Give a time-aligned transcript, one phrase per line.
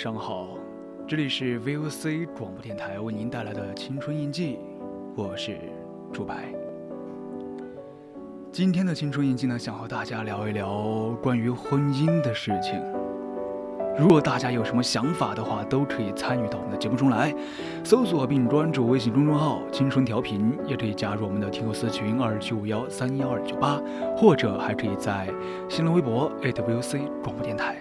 [0.00, 0.50] 上好，
[1.08, 4.56] 这里是 VOC 广播电台为您带来的青春印记，
[5.16, 5.58] 我是
[6.12, 6.54] 朱白。
[8.52, 12.80] 今天的青春印记呢，想和大家聊一聊关于婚姻的事情。
[13.98, 17.34] 如果大家有什么想法的话，都可以参与到我们的节目中来，
[17.82, 23.82] 搜索并关注微信公众号“青春调频”，也可以加入我们的听友私群二七五幺三幺二九八，
[24.16, 25.28] 或者还可以在
[25.68, 27.77] 新浪微博 @VOC 广播电台。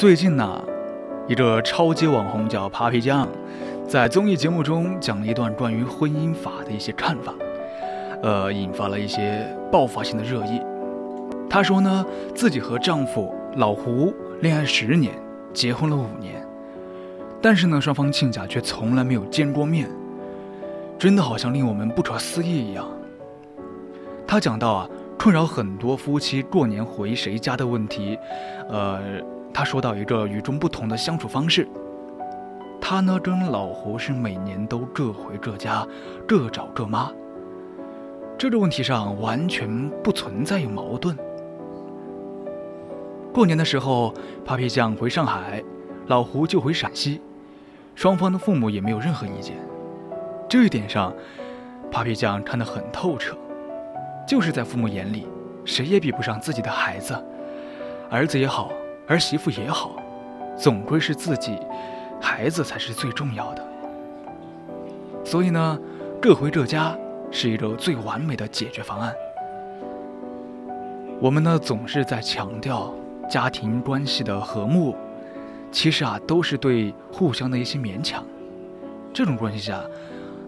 [0.00, 0.64] 最近呢，
[1.28, 3.28] 一个超级网红叫 Papi 酱，
[3.86, 7.34] 在综艺节目中讲了一段关于婚姻法的一些看法，
[8.22, 10.58] 呃，引发了一些爆发性的热议。
[11.50, 15.12] 她说呢，自己和丈夫老胡恋爱十年，
[15.52, 16.42] 结婚了五年，
[17.42, 19.86] 但是呢，双方亲家却从来没有见过面，
[20.98, 22.86] 真的好像令我们不可思议一样。
[24.26, 28.18] 她讲到啊，困扰很多夫妻过年回谁家的问题，
[28.70, 28.98] 呃。
[29.52, 31.68] 他说到一个与众不同的相处方式，
[32.80, 35.86] 他呢跟老胡是每年都各回各家，
[36.26, 37.10] 各找各妈。
[38.38, 41.16] 这个问题上完全不存在有矛盾。
[43.32, 44.14] 过年的时候
[44.46, 45.62] ，Papi 酱回上海，
[46.06, 47.20] 老胡就回陕西，
[47.94, 49.56] 双方的父母也没有任何意见。
[50.48, 51.12] 这一点上
[51.92, 53.36] ，Papi 酱看得很透彻，
[54.26, 55.28] 就是在父母眼里，
[55.64, 57.14] 谁也比不上自己的孩子，
[58.10, 58.72] 儿子也好。
[59.10, 59.96] 儿媳妇也好，
[60.56, 61.58] 总归是自己
[62.20, 63.68] 孩子才是最重要的。
[65.24, 65.76] 所以呢，
[66.22, 66.96] 各回各家
[67.28, 69.12] 是一个最完美的解决方案。
[71.20, 72.94] 我们呢总是在强调
[73.28, 74.94] 家庭关系的和睦，
[75.72, 78.24] 其实啊都是对互相的一些勉强。
[79.12, 79.82] 这种关系下，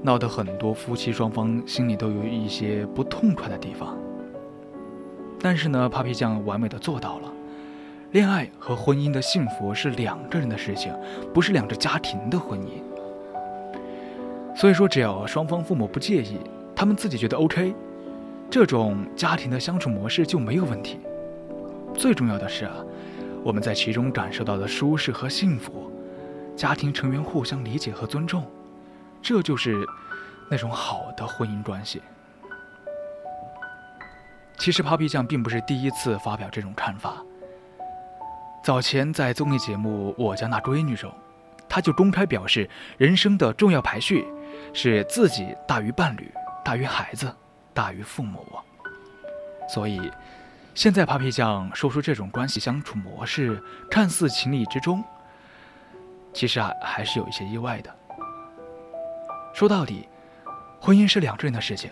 [0.02, 3.98] 闹得很多夫妻双方心里都有一些不痛快的地方。
[5.40, 7.31] 但是呢，Papi 酱完美的做到了。
[8.12, 10.94] 恋爱和婚姻的幸福是两个人的事情，
[11.32, 12.82] 不是两个家庭的婚姻。
[14.54, 16.38] 所以说，只要双方父母不介意，
[16.76, 17.74] 他们自己觉得 OK，
[18.50, 21.00] 这种家庭的相处模式就没有问题。
[21.94, 22.84] 最重要的是啊，
[23.42, 25.90] 我们在其中感受到的舒适和幸福，
[26.54, 28.44] 家庭成员互相理解和尊重，
[29.22, 29.86] 这就是
[30.50, 32.02] 那种好的婚姻关系。
[34.58, 37.24] 其实，Papi 酱并不是第一次发表这种看法。
[38.62, 41.12] 早前在综艺节目《我家那闺女》中，
[41.68, 44.24] 他就公开表示，人生的重要排序
[44.72, 46.32] 是自己大于伴侣，
[46.64, 47.34] 大于孩子，
[47.74, 48.46] 大于父母。
[49.68, 50.08] 所以，
[50.76, 55.02] 现在 Papi 酱说出这种关系相处模式看似情理之中，
[56.32, 57.92] 其实啊还是有一些意外的。
[59.52, 60.08] 说到底，
[60.80, 61.90] 婚姻是两个人的事情，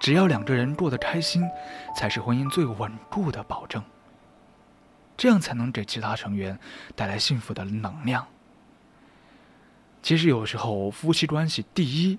[0.00, 1.48] 只要两个人过得开心，
[1.96, 3.80] 才是婚姻最稳固的保证。
[5.22, 6.58] 这样才能给其他成员
[6.96, 8.26] 带来幸福的能量。
[10.02, 12.18] 其实有时候夫妻关系第一，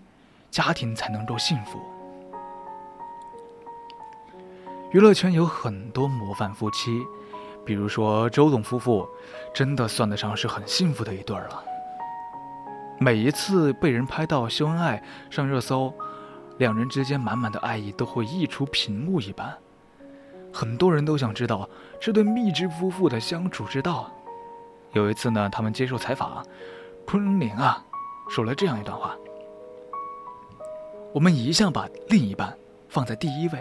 [0.49, 1.81] 家庭才能够幸福。
[4.93, 6.97] 娱乐圈有很多模范夫妻，
[7.65, 9.05] 比如说周董夫妇，
[9.53, 11.61] 真的算得上是很幸福的一对了。
[12.99, 15.93] 每一次被人拍到秀恩爱上热搜，
[16.57, 19.57] 两人之间满满的爱意都会溢出屏幕一般。
[20.53, 21.67] 很多人都想知道
[21.99, 24.09] 这对蜜汁夫妇的相处之道。
[24.91, 26.45] 有一次呢，他们接受采访，
[27.07, 27.83] 昆凌啊
[28.29, 29.17] 说了这样一段话
[31.11, 32.55] ：“我们一向把另一半
[32.87, 33.59] 放在第一位。”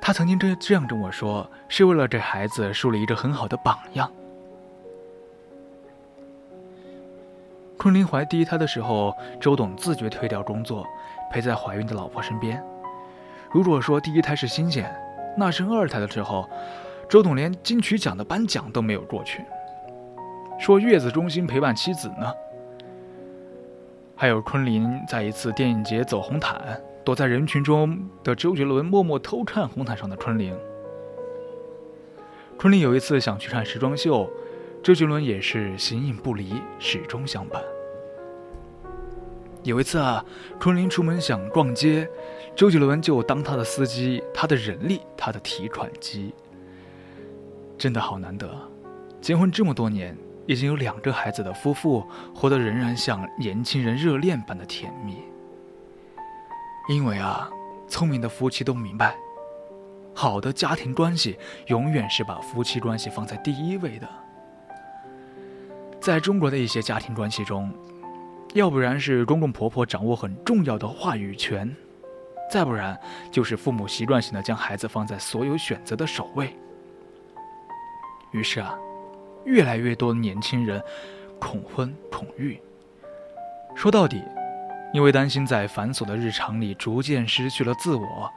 [0.00, 4.10] 他曾经这这样跟我说，是为了给孩子树立一个很好的榜样。
[7.78, 10.86] 昆凌怀第一胎的时候，周董自觉推掉工作，
[11.30, 12.62] 陪在怀孕的老婆身边。
[13.50, 14.90] 如果说第一胎是新鲜，
[15.36, 16.48] 那生二胎的时候，
[17.08, 19.44] 周董连金曲奖的颁奖都没有过去，
[20.58, 22.32] 说月子中心陪伴妻子呢。
[24.16, 30.56] 还有昆凌在一次电影节走红毯，躲在人群中的周杰伦默默偷看红毯上的昆凌。
[32.56, 34.30] 昆凌有一次想去看时装秀，
[34.84, 37.60] 周杰伦也是形影不离，始终相伴。
[39.64, 40.22] 有一次啊，
[40.60, 42.08] 昆凌出门想逛街，
[42.54, 46.34] 周杰伦就当他的司机，他的人力，他的提款机。
[47.78, 48.48] 真的好难得，
[49.20, 50.16] 结婚这么多年。
[50.46, 55.16] 已经有两个孩子的夫妇，活得仍然像年轻人热恋般的甜蜜。
[56.86, 57.48] 因为啊，
[57.88, 59.16] 聪明的夫妻都明白，
[60.14, 61.38] 好的家庭关系
[61.68, 64.06] 永远是把夫妻关系放在第一位的。
[65.98, 67.72] 在中国的一些家庭关系中，
[68.54, 71.76] 要不然是公公婆婆掌握很重要的话语权，
[72.50, 72.98] 再不然
[73.30, 76.56] 就是父母习惯性的将孩子放在所有选择的首位。
[78.32, 78.74] 于是啊。
[79.44, 80.82] 越来越多的年轻人
[81.38, 82.58] 恐婚恐育，
[83.74, 84.22] 说到底，
[84.94, 88.32] 因为担心在繁琐的日常里逐渐失去了自我。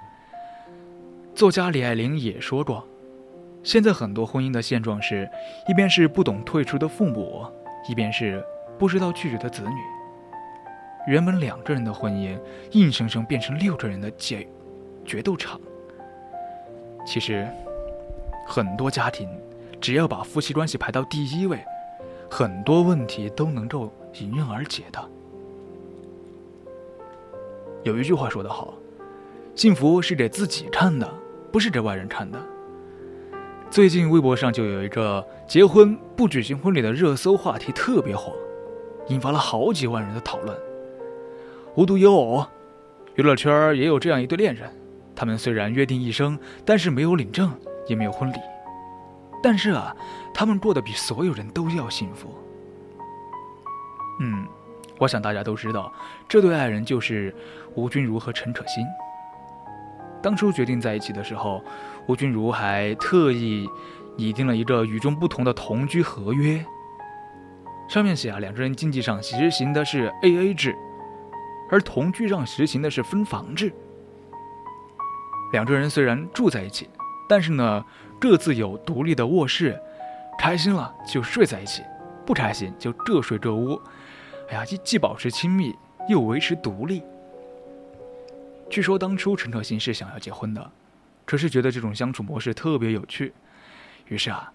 [1.33, 2.85] 作家李爱玲也说过，
[3.63, 5.29] 现在很多婚姻的现状是，
[5.69, 7.45] 一边是不懂退出的父母，
[7.87, 8.43] 一边是
[8.77, 9.96] 不知道拒绝的子女。
[11.07, 12.37] 原本两个人的婚姻，
[12.71, 14.45] 硬生生变成六个人的决
[15.05, 15.59] 决斗场。
[17.05, 17.47] 其实，
[18.45, 19.27] 很多家庭。
[19.79, 21.63] 只要把夫妻关系排到第一位，
[22.31, 24.99] 很多问题都能够迎刃而解的。
[27.83, 28.73] 有一句话说得好，
[29.53, 31.07] 幸福是给自己看的，
[31.51, 32.39] 不是给外人看的。
[33.69, 38.33] 最近微博上就有一个结婚不举行婚礼的热搜话题特别火，
[39.09, 40.57] 引发了好几万人的讨论。
[41.77, 42.43] 无独有偶，
[43.13, 44.67] 娱乐圈也有这样一对恋人，
[45.15, 46.35] 他们虽然约定一生，
[46.65, 47.53] 但是没有领证，
[47.85, 48.37] 也没有婚礼。
[49.43, 49.95] 但是啊，
[50.33, 52.33] 他们过得比所有人都要幸福。
[54.21, 54.47] 嗯，
[54.97, 55.93] 我想大家都知道，
[56.27, 57.31] 这对爱人就是
[57.75, 58.83] 吴君如和陈可辛。
[60.19, 61.63] 当初决定在一起的时候，
[62.07, 63.69] 吴君如还特意
[64.15, 66.65] 拟定了一个与众不同的同居合约，
[67.87, 70.75] 上面写啊，两个人经济上实行的是 A A 制，
[71.69, 73.73] 而同居上实行的是分房制。
[75.51, 76.89] 两个人虽然住在一起，
[77.27, 77.85] 但是呢。
[78.19, 79.79] 各自有独立的卧室，
[80.39, 81.83] 开心了就睡在一起，
[82.25, 83.79] 不开心就各睡各屋。
[84.49, 85.71] 哎呀，既既保持亲密，
[86.09, 87.03] 又维持独立。
[88.71, 90.71] 据说当初陈可辛是想要结婚的，
[91.25, 93.31] 可是觉得这种相处模式特别有趣，
[94.07, 94.51] 于是啊，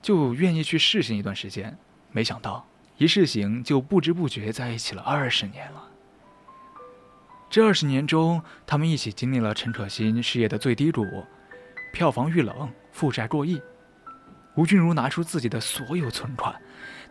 [0.00, 1.76] 就愿意去试行一段时间。
[2.12, 2.66] 没想到
[2.96, 5.86] 一试行就不知不觉在一起了二十年了。
[7.48, 11.24] 这二十年中，他们一起经历了陈可辛事业的最低谷。
[11.92, 13.62] 票房遇冷，负债过亿，
[14.54, 16.54] 吴君如拿出自己的所有存款，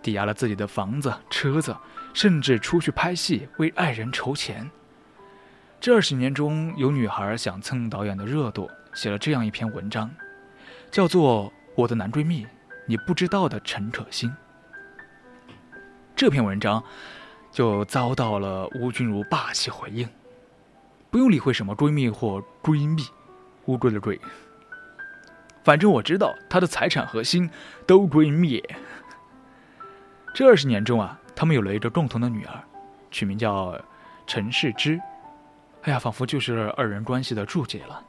[0.04, 1.76] 抵押了自己的房子、车子，
[2.14, 4.70] 甚至出去拍戏为爱人筹钱。
[5.80, 10.12] 这二十年中，有女孩想蹭导演的热度，写了这样一篇文章，
[10.92, 11.46] 叫做
[11.76, 12.46] 《我的男闺蜜，
[12.86, 14.30] 你不知道的陈可辛》。
[16.15, 16.84] 这篇文章
[17.51, 20.08] 就遭到了吴君如霸气回应
[21.15, 23.01] ：“不用理会什么闺蜜或闺蜜，
[23.67, 24.19] 乌龟的龟。”
[25.63, 27.50] 反正我知道他的财产和心
[27.88, 28.62] 都归灭。
[30.34, 32.62] 这二十年中啊，他们有了一个共同的女儿，
[33.12, 33.81] 取名叫
[34.27, 35.00] 陈世之。
[35.84, 38.03] 哎呀，仿佛就是二人关系的注解了，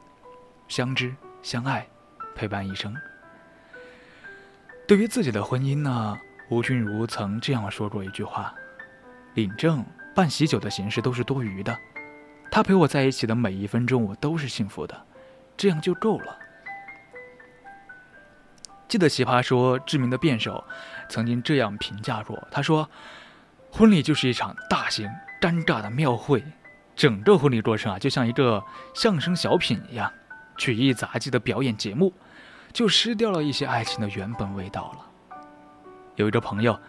[0.67, 1.87] 相知相爱，
[2.35, 2.93] 陪伴一生。
[4.85, 6.17] 对于自己的婚姻呢，
[6.49, 8.53] 吴君如曾这样说过一句话
[9.33, 9.81] ：“领证、
[10.13, 11.73] 办喜酒的形式都是多余的，
[12.51, 15.05] 他陪我在一起的每一分钟，我都是幸福的，
[15.55, 16.37] 这样就够了。”
[18.87, 20.63] 记得《奇葩说》知名的辩手
[21.09, 22.89] 曾经这样评价过：“他说，
[23.69, 25.09] 婚礼就是一场大型
[25.41, 26.41] 尴尬的庙会，
[26.95, 28.63] 整个婚礼过程啊，就像一个
[28.95, 30.09] 相声小品一样，
[30.57, 32.13] 曲艺杂技的表演节目，
[32.71, 35.37] 就失掉了一些爱情的原本味道了。”
[36.15, 36.79] 有一个朋友，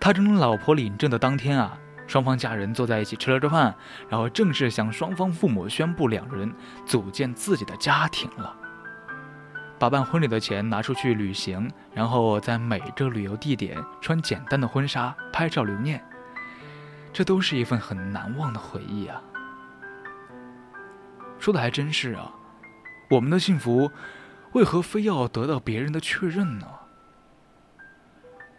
[0.00, 3.74] 他跟老婆领证的当天啊，双方家人坐在一起吃了个饭，
[4.08, 6.52] 然后正式向双方父母宣布两人
[6.84, 8.54] 组建自己的家庭了。
[9.78, 16.00] 把办婚礼的钱拿出去旅行，然后在每个旅游地点穿简单的婚纱拍照留念，
[17.12, 19.20] 这都是一份很难忘的回忆啊！
[21.38, 22.30] 说的还真是啊，
[23.10, 23.90] 我们的幸福
[24.52, 26.66] 为何非要得到别人的确认呢？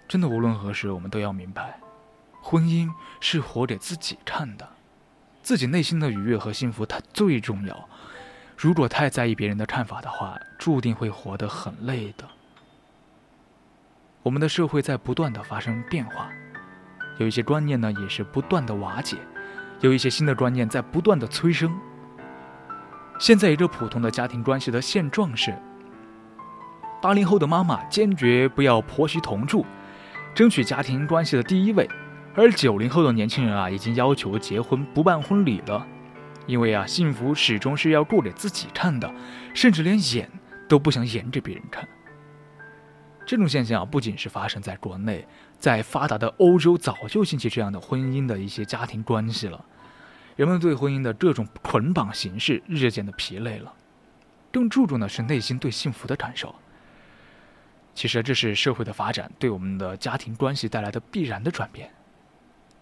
[0.09, 1.79] 真的，无论何时，我们都要明白，
[2.45, 4.67] 婚姻是活给自己看的，
[5.41, 7.87] 自己内心的愉悦和幸福它最重要。
[8.57, 12.27] 如果太在意别人的看法的话，注定会活得很累的。
[14.21, 16.29] 我们的社会在不断的发生变化，
[17.17, 19.17] 有一些观念呢也是不断的瓦解，
[19.79, 21.73] 有一些新的观念在不断的催生。
[23.19, 25.57] 现在一个普通的家庭关系的现状是：
[27.01, 29.65] 八零后的妈妈坚决不要婆媳同住，
[30.35, 31.85] 争取家庭关系的第一位；
[32.35, 35.85] 而九零后的年轻人啊，已经要求结婚不办婚礼了，
[36.47, 39.13] 因为啊，幸福始终是要过给自己看的，
[39.53, 40.29] 甚至连演
[40.67, 41.87] 都不想演给别人看。
[43.25, 45.27] 这种现象啊，不仅是发生在国内，
[45.59, 49.63] 在发达的欧洲早就兴起这样的婚姻的一些家庭关系了。
[50.35, 53.71] 人们对婚姻的各种捆绑形式日渐的疲累了，
[54.51, 56.53] 更注重的是内心对幸福的感受。
[57.93, 61.91] 其实这是社会的发展对我们的家庭关系带来的必然的转变，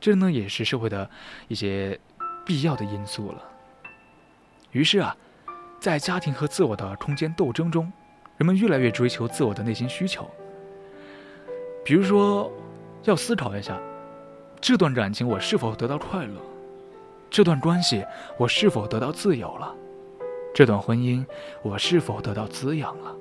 [0.02, 1.10] 这呢也是社会的
[1.48, 1.98] 一些
[2.46, 3.42] 必要的因素了。
[4.72, 5.16] 于是啊，
[5.80, 7.90] 在家庭和自我的空间斗争中。
[8.38, 10.28] 人们越来越追求自我的内心需求，
[11.86, 12.52] 比如说，
[13.04, 13.80] 要思考一下，
[14.60, 16.42] 这段感情我是否得到快乐？
[17.30, 18.04] 这段关系
[18.40, 19.76] 我是否得到自由了？
[20.56, 21.24] 这段婚姻
[21.62, 23.16] 我是否得到滋养了？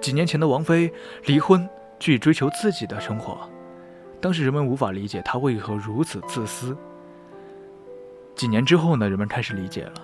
[0.00, 0.92] 几年前的王菲
[1.26, 3.48] 离婚去追求自己的生活，
[4.20, 6.76] 当时人们无法理解他为何如此自私。
[8.34, 9.94] 几年之后呢，人们开始理解了，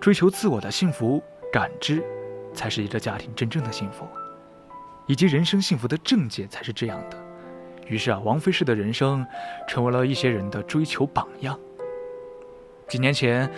[0.00, 1.22] 追求自我的幸福。
[1.50, 2.04] 感知，
[2.52, 4.06] 才是一个家庭真正的幸福，
[5.06, 7.16] 以及人生幸福的正解才是这样的。
[7.86, 9.26] 于是啊，王菲式的人生，
[9.66, 11.58] 成为了一些人的追求榜样。
[12.86, 13.50] 几年前，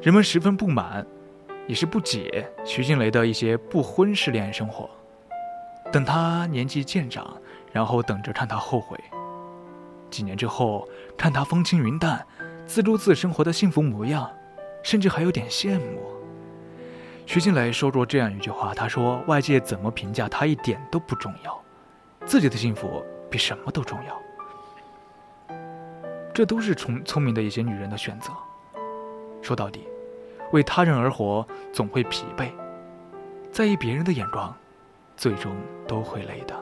[0.00, 1.06] 人们十分不满，
[1.66, 4.88] 也是不解徐静蕾的一些不婚式恋爱生活。
[5.92, 7.36] 等她年纪渐长，
[7.70, 8.98] 然后等着看她后悔。
[10.10, 12.26] 几年之后，看她风轻云淡、
[12.66, 14.30] 自顾自生活的幸福模样，
[14.82, 16.02] 甚至还有点羡慕。
[17.26, 21.60] 徐静蕾说过这样一句话：“她说，外界怎么评价她一点都不重要，
[22.24, 25.56] 自己的幸福比什么都重要。
[26.32, 28.30] 这都是聪聪明的一些女人的选择。
[29.42, 29.88] 说到底，
[30.52, 32.50] 为他人而活总会疲惫，
[33.50, 34.54] 在意别人的眼光，
[35.16, 35.56] 最终
[35.88, 36.54] 都会累的。”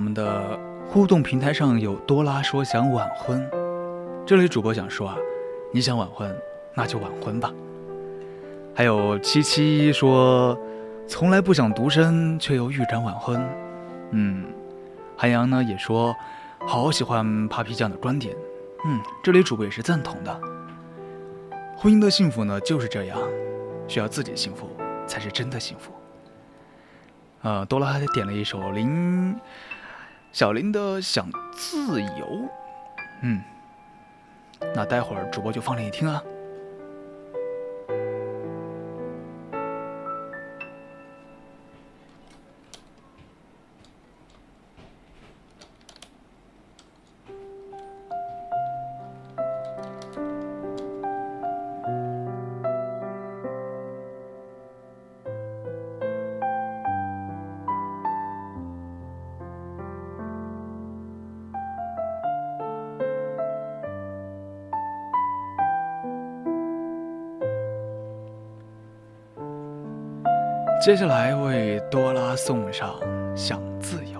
[0.00, 3.46] 我们的互动平台上有多拉说想晚婚，
[4.24, 5.14] 这里主播想说啊，
[5.74, 6.34] 你想晚婚
[6.74, 7.52] 那就晚婚吧。
[8.74, 10.58] 还有七七说
[11.06, 13.46] 从来不想独身，却又预感晚婚。
[14.12, 14.46] 嗯，
[15.18, 16.16] 韩阳呢也说
[16.66, 18.34] 好喜欢 Papi 酱的观点。
[18.86, 20.40] 嗯，这里主播也是赞同的。
[21.76, 23.18] 婚姻的幸福呢就是这样，
[23.86, 24.66] 需要自己幸福
[25.06, 25.92] 才是真的幸福。
[27.42, 29.34] 呃，多拉还点了一首林
[30.32, 32.08] 小林的《想自由》，
[33.22, 33.42] 嗯，
[34.74, 36.22] 那待会儿主播就放给你听啊。
[70.80, 72.98] 接下来为多拉送上，
[73.36, 74.19] 想自由。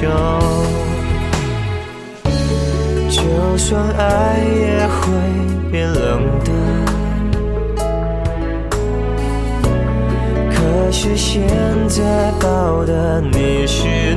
[0.00, 0.06] 就
[3.10, 5.10] 就算爱也会
[5.72, 6.52] 变冷的
[10.52, 11.42] 可是现
[11.88, 14.14] 在抱的你是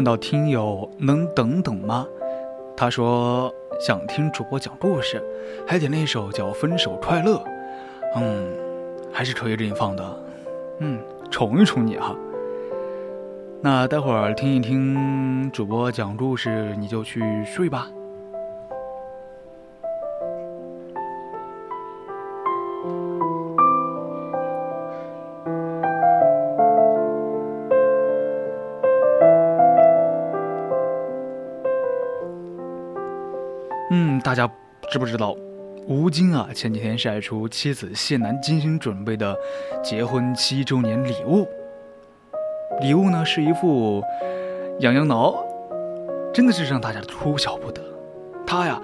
[0.00, 2.08] 看到听友能等等吗？
[2.74, 5.22] 他说想听主播讲故事，
[5.68, 7.36] 还点了一首叫《分手快乐》。
[8.16, 8.48] 嗯，
[9.12, 10.22] 还是抽一支你放的，
[10.78, 10.98] 嗯，
[11.30, 12.16] 宠一宠你哈。
[13.60, 17.90] 那待会儿听一听主播讲故事，你就去睡吧。
[36.10, 39.32] 吴京啊前几天晒出妻子谢楠精心准备的
[39.80, 41.46] 结婚七周年礼物，
[42.80, 44.02] 礼物呢是一副
[44.80, 45.32] 痒痒挠，
[46.34, 47.80] 真的是让大家哭笑不得。
[48.44, 48.82] 他呀，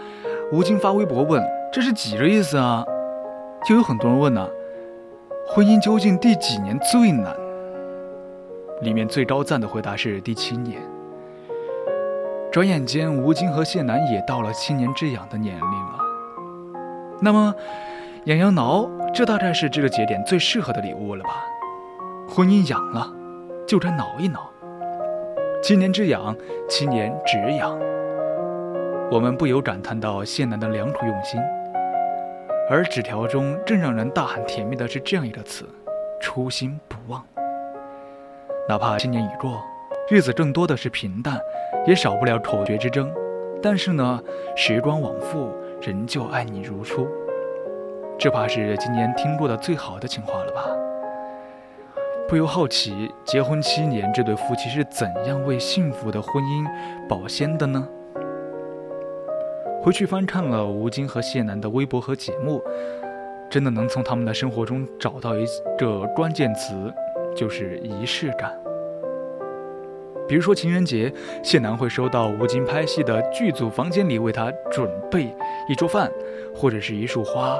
[0.52, 2.84] 吴京发微博问这是几个意思啊？
[3.68, 4.48] 就有很多人问呢，
[5.48, 7.36] 婚姻究竟第几年最难？
[8.82, 10.80] 里面最高赞的回答是第七年。
[12.52, 16.06] 转眼间，吴京和谢楠也到了七年之痒的年龄了。
[17.20, 17.55] 那么，
[18.24, 21.44] 痒痒挠，这大概是这个节点最适合的礼物了吧？
[22.29, 23.11] 婚姻痒了，
[23.66, 24.50] 就该挠一挠。
[25.62, 26.37] 七年之痒，
[26.68, 27.76] 七年止痒。
[29.11, 31.40] 我们不由感叹到谢楠的良苦用心。
[32.68, 35.64] 而纸条中正让人大喊甜蜜的是这样一个词：
[36.20, 37.24] 初心不忘。
[38.68, 39.62] 哪怕七年已过。
[40.09, 41.40] 日子更多的是平淡，
[41.87, 43.11] 也少不了口角之争。
[43.62, 44.20] 但是呢，
[44.55, 47.06] 时光往复，仍旧爱你如初。
[48.18, 50.64] 这怕是今年听过的最好的情话了吧？
[52.28, 56.66] 不由好奇，结婚七年，这对夫妻是怎样为幸福的婚姻
[57.08, 57.86] 保鲜的呢？
[59.82, 62.60] 回去翻看了吴京和谢楠的微博和节目，
[63.48, 65.46] 真的能从他们的生活中找到一
[65.78, 66.92] 个关键词，
[67.36, 68.65] 就是仪式感。
[70.28, 71.12] 比如说情人节，
[71.42, 75.32] 谢楠会收到吴京拍戏的剧组房间里为他准备
[75.68, 76.10] 一桌饭，
[76.54, 77.58] 或者是一束花，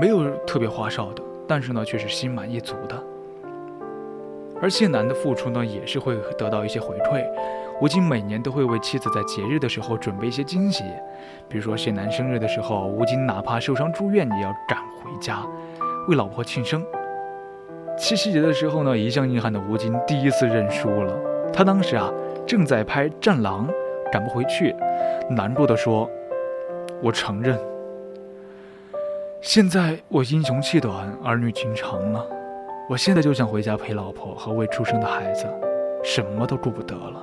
[0.00, 3.00] 没有特别花哨的，但是呢却是心满意足的。
[4.60, 7.24] 而谢楠的付出呢，也是会得到一些回馈。
[7.80, 10.84] 吴京每年都会为妻子在节日的时候准备一些惊喜，
[11.48, 15.44] 比如说谢楠生日的时候，吴京哪怕受伤住院也要赶回家
[16.08, 16.84] 为老婆庆生。
[17.96, 21.33] 七夕节的时候呢，一向硬汉的吴京第一次认输了。
[21.54, 22.10] 他当时啊
[22.44, 23.68] 正在拍《战狼》，
[24.12, 24.74] 赶不回去，
[25.30, 26.10] 难过的说
[27.00, 27.56] ：“我承认，
[29.40, 32.26] 现在我英雄气短，儿女情长了。
[32.90, 35.46] 我现在就想回家陪老婆和未出生的孩子，
[36.02, 37.22] 什么都顾不得了。”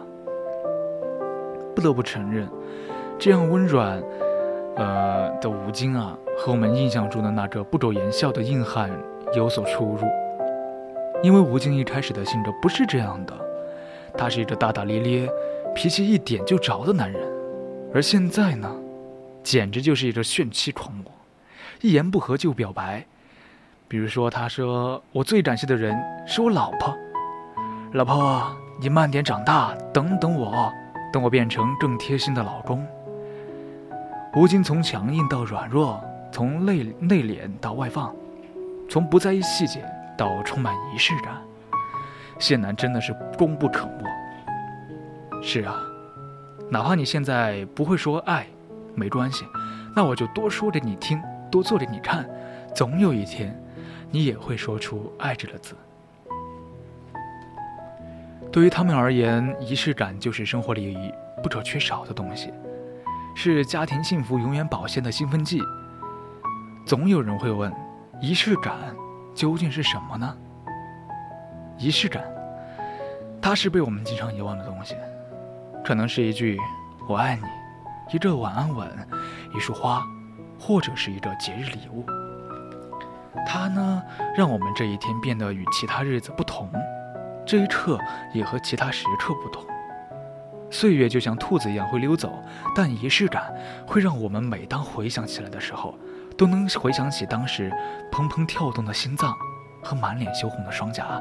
[1.75, 2.47] 不得不承认，
[3.19, 4.01] 这样温软，
[4.77, 8.89] 呃的吴京啊，和我们印象中的那个不苟言笑的硬汉
[9.35, 10.07] 有所出入。
[11.21, 13.33] 因为吴京一开始的性格不是这样的。
[14.17, 15.29] 他是一个大大咧咧、
[15.75, 17.21] 脾气一点就着的男人，
[17.93, 18.69] 而现在呢，
[19.43, 21.05] 简直就是一个炫妻狂魔，
[21.81, 23.05] 一言不合就表白。
[23.87, 26.95] 比如说，他说：“我最感谢的人是我老婆，
[27.91, 30.71] 老婆，你慢点长大，等等我，
[31.11, 32.87] 等我变成更贴心的老公。”
[34.33, 38.15] 吴京从强硬到软弱，从内内敛到外放，
[38.89, 39.83] 从不在意细节
[40.17, 41.35] 到充满仪式感。
[42.41, 45.41] 谢楠真的是功不可没。
[45.43, 45.79] 是啊，
[46.71, 48.47] 哪怕你现在不会说爱，
[48.95, 49.45] 没关系，
[49.95, 52.27] 那我就多说给你听，多做给你看，
[52.73, 53.55] 总有一天，
[54.09, 55.75] 你也会说出爱这个字。
[58.51, 62.51] 对于他们而言，仪式感就是生活里不可缺少的东西，
[63.35, 65.61] 是家庭幸福永远保鲜的兴奋剂。
[66.87, 67.71] 总有人会问，
[68.19, 68.73] 仪式感
[69.35, 70.35] 究竟是什么呢？
[71.81, 72.23] 仪式感，
[73.41, 74.95] 它是被我们经常遗忘的东西，
[75.83, 76.55] 可能是一句
[77.09, 77.41] “我爱你”，
[78.13, 78.87] 一个晚安吻，
[79.55, 80.05] 一束花，
[80.59, 82.05] 或者是一个节日礼物。
[83.47, 84.03] 它呢，
[84.37, 86.69] 让我们这一天变得与其他日子不同，
[87.47, 87.99] 这一刻
[88.31, 89.65] 也和其他时刻不同。
[90.69, 92.43] 岁月就像兔子一样会溜走，
[92.75, 93.51] 但仪式感
[93.87, 95.97] 会让我们每当回想起来的时候，
[96.37, 97.71] 都能回想起当时
[98.11, 99.35] 砰砰跳动的心脏
[99.81, 101.19] 和满脸羞红的双颊。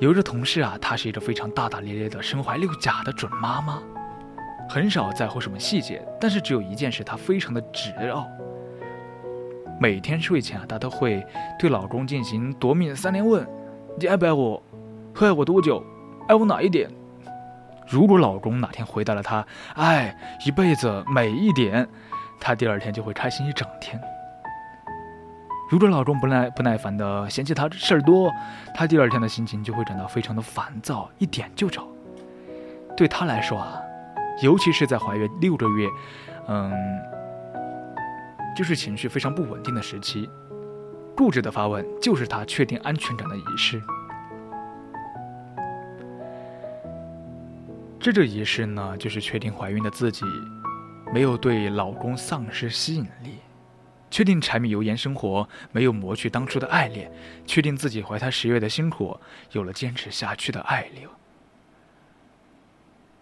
[0.00, 3.82] 有一个同事啊，她是一个非常大大咧咧的身怀六甲的准妈妈，
[4.66, 8.26] 很少在乎什么细节，但是只有一件事她非常的执拗。
[9.78, 11.22] 每天睡前啊，她都会
[11.58, 13.46] 对老公进行夺命三连问
[14.00, 14.62] ：“你爱不爱我？
[15.14, 15.84] 会爱我多久？
[16.28, 16.90] 爱我哪一点？”
[17.86, 21.86] 如果老公哪天回答了她“爱一辈子每一点”，
[22.40, 24.00] 她第二天就会开心一整天。
[25.70, 28.28] 如果老公不耐不耐烦的嫌弃他事儿多，
[28.74, 31.80] 他第二天的心情就会感到非常的烦躁，一点就着。
[32.96, 33.80] 对他来说啊，
[34.42, 35.88] 尤其是在怀孕六个月，
[36.48, 36.72] 嗯，
[38.56, 40.28] 就是情绪非常不稳定的时期，
[41.16, 43.80] 固执的发问就是她确定安全感的仪式。
[48.00, 50.24] 这个仪式呢，就是确定怀孕的自己
[51.14, 53.36] 没有对老公丧失吸引力，
[54.10, 57.10] 确定柴米油盐生活没有磨去当初的爱恋，
[57.46, 59.18] 确定自己怀胎十月的辛苦
[59.52, 61.08] 有了坚持下去的爱流。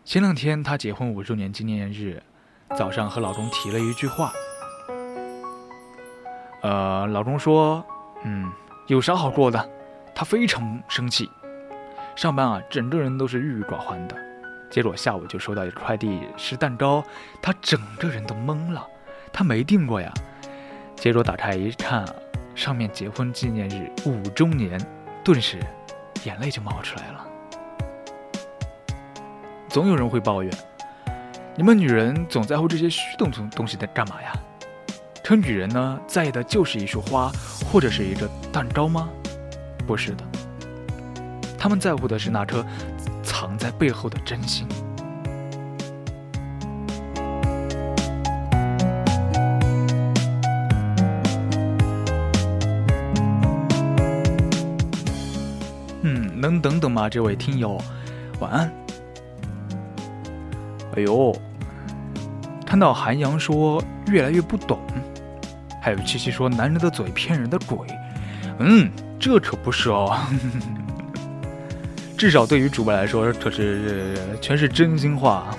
[0.05, 2.23] 前两天她结婚五周年纪念日，
[2.77, 4.33] 早上和老公提了一句话，
[6.63, 7.85] 呃，老公说，
[8.25, 8.51] 嗯，
[8.87, 9.71] 有啥好过的？
[10.15, 11.31] 他非常生气，
[12.17, 14.17] 上班啊，整个人都是郁郁寡欢的。
[14.71, 17.05] 结果下午就收到一快递是蛋糕，
[17.41, 18.85] 他整个人都懵了，
[19.33, 20.13] 他没订过呀。
[20.99, 22.05] 结果打开一看，
[22.55, 24.79] 上面结婚纪念日五周年，
[25.25, 25.59] 顿时
[26.25, 27.27] 眼泪就冒出来了。
[29.69, 30.53] 总有人会抱怨，
[31.57, 34.33] 你们女人总在乎这些虚动东东西在干嘛呀？
[35.23, 37.31] 可女人呢，在意的就是一束花
[37.71, 39.09] 或者是一个蛋糕吗？
[39.87, 40.25] 不是的，
[41.57, 42.65] 他们在乎的是那颗。
[43.23, 44.67] 藏在背后的真心。
[56.49, 57.79] 等等等吗，这位听友？
[58.41, 58.73] 晚安。
[60.97, 61.37] 哎呦，
[62.65, 64.81] 看到韩阳说越来越不懂，
[65.83, 67.77] 还有七七说男人的嘴骗人的鬼。
[68.59, 70.19] 嗯，这可不是哦。
[72.17, 75.55] 至少对于主播来说，可是全是真心话。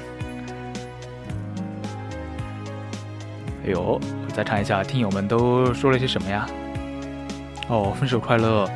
[3.64, 4.02] 哎呦，
[4.34, 6.48] 再看一下听友们都说了些什么呀？
[7.68, 8.68] 哦，分手快乐，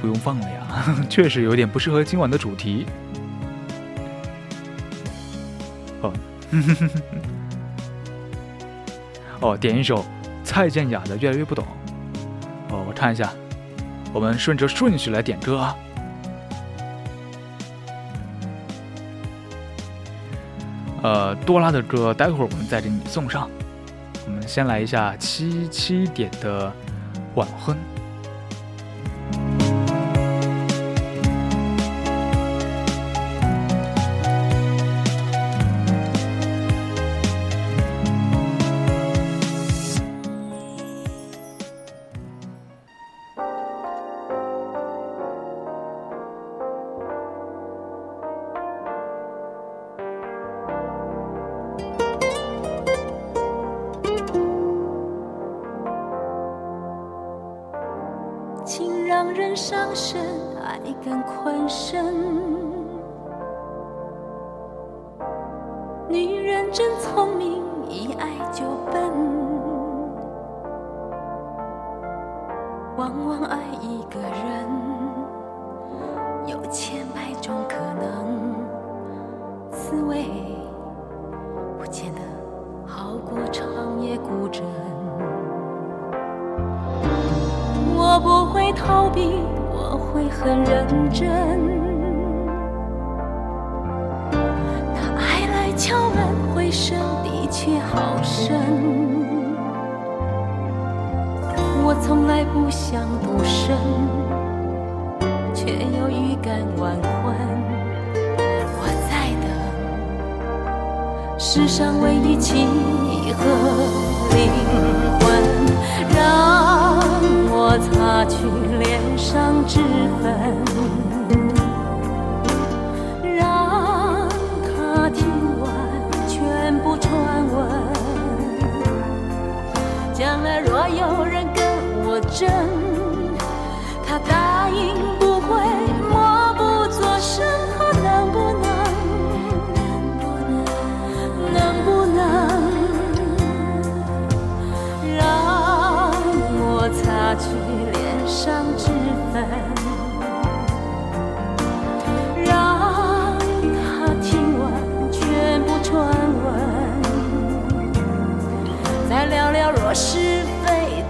[0.00, 0.66] 不用放了呀，
[1.08, 2.86] 确实有点不适合今晚的主题。
[6.02, 6.12] 哦，
[9.40, 10.04] 哦，点一首
[10.44, 11.64] 蔡健雅的《越来越不懂》。
[12.74, 13.32] 哦，我看一下，
[14.12, 15.76] 我们顺着顺序来点歌啊。
[21.02, 23.48] 呃，多拉的歌，待会儿我们再给你送上。
[24.26, 26.72] 我们先来一下七七点的
[27.36, 27.76] 晚婚。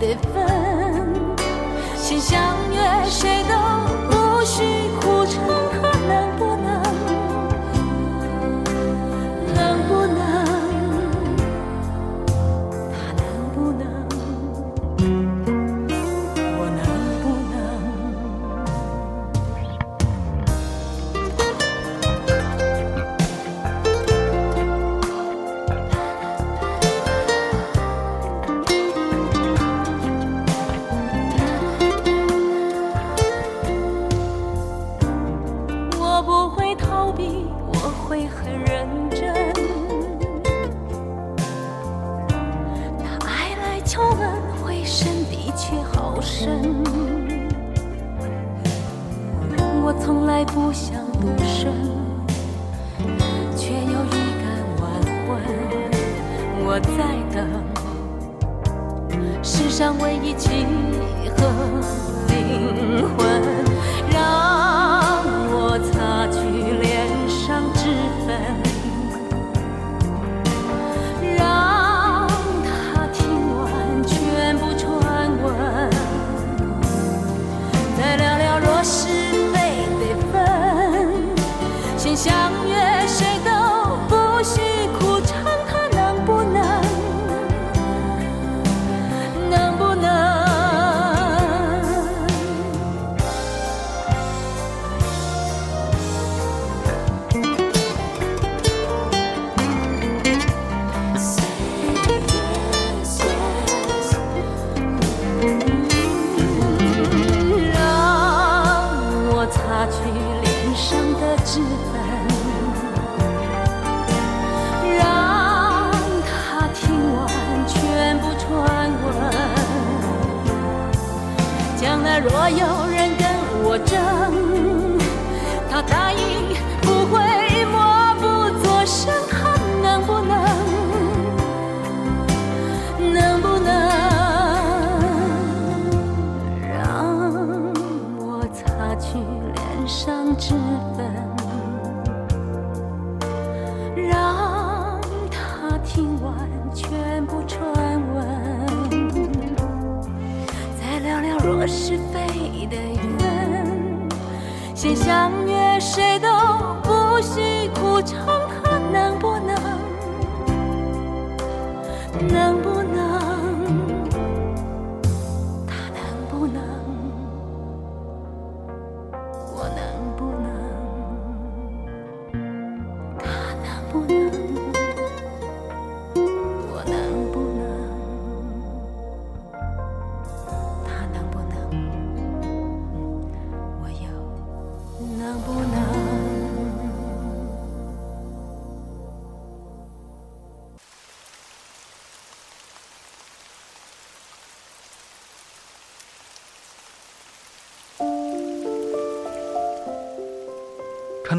[0.07, 1.37] 非得分，
[1.97, 2.41] 心相
[2.71, 2.79] 约，
[3.11, 3.66] 谁都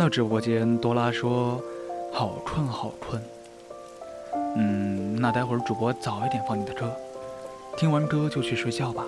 [0.10, 1.62] 直播间，多拉说
[2.12, 3.22] ：“好困，好困。”
[4.56, 6.92] 嗯，那待会儿主播早一点放你的歌，
[7.78, 9.04] 听完歌就去睡觉吧。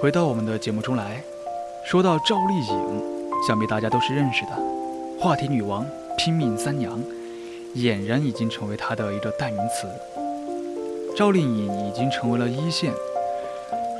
[0.00, 1.22] 回到我们的节目中来，
[1.86, 3.02] 说到赵丽颖，
[3.46, 4.50] 想必大家都是认识的，
[5.18, 5.86] 话题女王、
[6.18, 7.00] 拼命三娘，
[7.76, 9.86] 俨然已经成为她的一个代名词。
[11.16, 12.92] 赵丽颖已经成为了一线，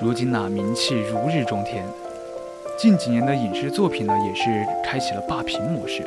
[0.02, 1.86] 如今呐、名气如日中天。
[2.76, 6.02] 近几年的影视作品呢，也是开启了霸屏模式。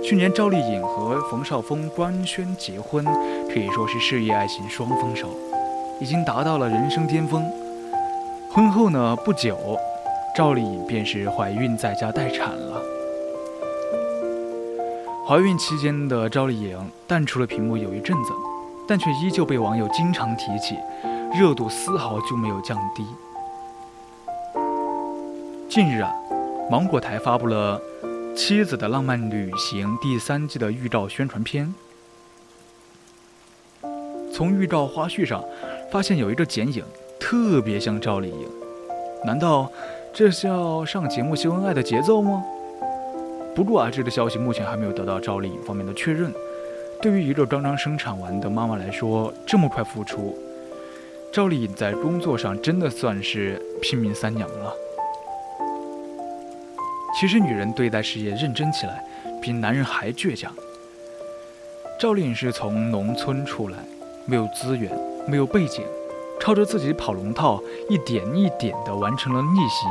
[0.00, 3.04] 去年赵丽颖和冯绍峰官宣结婚，
[3.52, 5.26] 可以说是事业爱情双丰收，
[6.00, 7.44] 已经达到了人生巅峰。
[8.52, 9.76] 婚后呢，不久，
[10.36, 12.80] 赵丽颖便是怀孕在家待产了。
[15.26, 18.32] 怀孕期间的赵丽颖淡出了屏幕有一阵子，
[18.86, 20.76] 但却依旧被网友经常提起，
[21.32, 23.06] 热度丝毫就没有降低。
[25.68, 26.12] 近日啊，
[26.70, 27.80] 芒果台发布了
[28.34, 31.74] 《妻子的浪漫旅行》第三季的预告宣传片。
[34.32, 35.42] 从预告花絮上
[35.90, 36.84] 发现有一个剪影
[37.20, 38.48] 特别像赵丽颖，
[39.24, 39.70] 难道
[40.12, 42.44] 这是要上节目秀恩爱的节奏吗？
[43.54, 46.32] 不过啊，这个消息目前还没有得到赵丽颖方面的确认。
[47.02, 50.38] 对于一个刚刚生产完的妈妈来说，这么快复出，
[51.32, 54.72] 赵丽颖在工作上真的算是拼命三娘了。
[57.18, 59.04] 其实，女人对待事业认真起来，
[59.42, 60.54] 比男人还倔强。
[61.98, 63.78] 赵丽颖是从农村出来，
[64.24, 64.96] 没有资源，
[65.26, 65.84] 没有背景，
[66.38, 69.86] 靠着自己跑龙套，一点一点地完成了逆袭。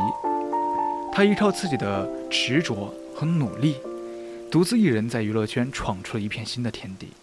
[1.12, 3.76] 她依靠自己的执着和努力，
[4.52, 7.14] 独自一人在娱乐圈闯出了一片新的天地。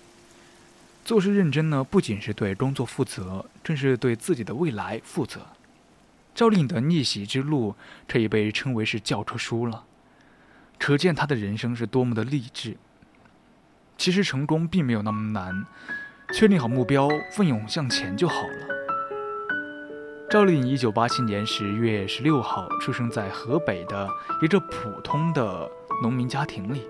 [1.04, 5.42] 做事认真呢，不仅是对工作负责，更是对自己的未来负责。
[6.34, 7.74] 赵丽颖的逆袭之路
[8.06, 9.84] 可以被称为是教科书了，
[10.78, 12.78] 可见她的人生是多么的励志。
[13.98, 15.66] 其实成功并没有那么难，
[16.32, 18.66] 确定好目标，奋勇向前就好了。
[20.30, 24.08] 赵丽颖一九八七年十月十六号出生在河北的
[24.40, 25.70] 一个普通的
[26.02, 26.86] 农民家庭里。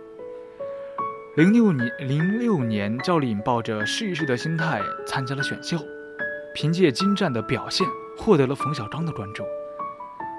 [1.39, 5.79] 零六年，零六年，赵丽颖抱着试一试的心态参加了选秀，
[6.53, 7.87] 凭借精湛的表现
[8.17, 9.45] 获得了冯小刚的关注，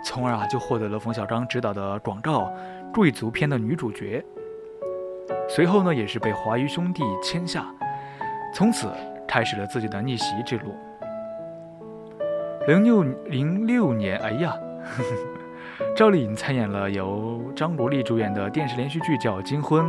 [0.03, 2.53] 从而啊就获得了冯小刚执导的广告
[2.93, 4.21] 《贵族片》的女主角。
[5.47, 7.65] 随后呢，也是被华谊兄弟签下，
[8.53, 8.91] 从此
[9.25, 10.75] 开始了自己的逆袭之路。
[12.67, 14.53] 零六零六年，哎呀。
[14.83, 15.09] 呵 呵
[15.95, 19.85] 赵丽颖参演了由张国立主演的电视连续剧叫《金婚》，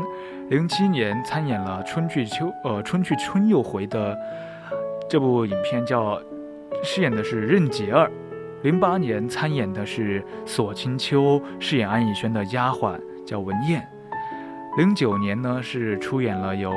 [0.50, 4.18] 零七年参演了春去秋呃春去春又回的
[5.08, 6.20] 这部影片叫
[6.82, 8.10] 饰演的是任洁儿，
[8.64, 13.88] 零八年参演的是索清秋饰演安以轩的丫鬟叫文燕，
[14.76, 16.72] 零九年呢是出演了由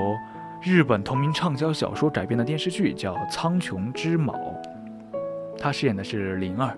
[0.61, 4.34] 日本同名畅销小说改编的电视剧叫《苍穹之卯》，
[5.57, 6.78] 她饰演的是灵儿。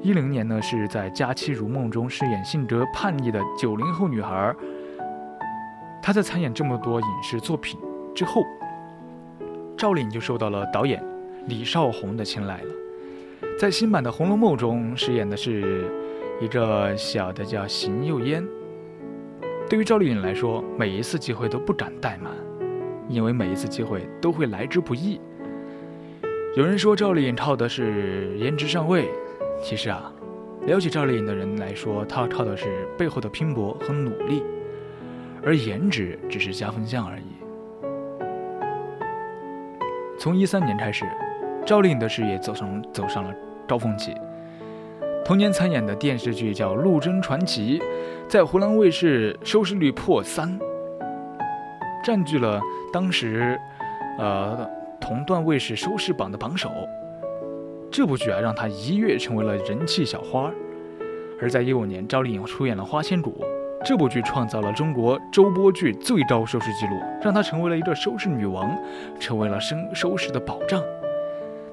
[0.00, 4.54] 一零年呢，是在《佳期如梦》中饰演性格叛逆的九零后女孩。
[6.02, 7.78] 他在参演这么多影视作品
[8.14, 8.42] 之后，
[9.76, 11.02] 赵丽颖就受到了导演
[11.46, 13.48] 李少红的青睐了。
[13.58, 15.90] 在新版的《红楼梦》中饰演的是
[16.40, 18.46] 一个小的叫邢岫烟。
[19.68, 22.32] 对于赵丽颖来说，每一次机会都不敢怠慢，
[23.08, 25.20] 因为每一次机会都会来之不易。
[26.56, 29.08] 有人说赵丽颖靠的是颜值上位。
[29.62, 30.12] 其实啊，
[30.66, 34.42] 了解赵丽颖的人来说，她靠的是背后的拼搏和努力，
[35.42, 37.24] 而颜值只是加分项而已。
[40.18, 41.04] 从一三年开始，
[41.64, 43.34] 赵丽颖的事业走上走上了
[43.66, 44.14] 高峰期。
[45.24, 47.78] 同年参演的电视剧叫《陆贞传奇》，
[48.28, 50.58] 在湖南卫视收视率破三，
[52.04, 52.60] 占据了
[52.92, 53.58] 当时
[54.18, 54.68] 呃
[55.00, 56.70] 同段卫视收视榜的榜首。
[57.90, 60.50] 这部剧啊，让她一跃成为了人气小花。
[61.40, 63.40] 而在一五年，赵丽颖出演了《花千骨》，
[63.82, 68.76] 这部剧创造了中国周播剧最高收视纪录，让她成为了一个收视女王，
[69.18, 70.82] 成为了收收视的保障。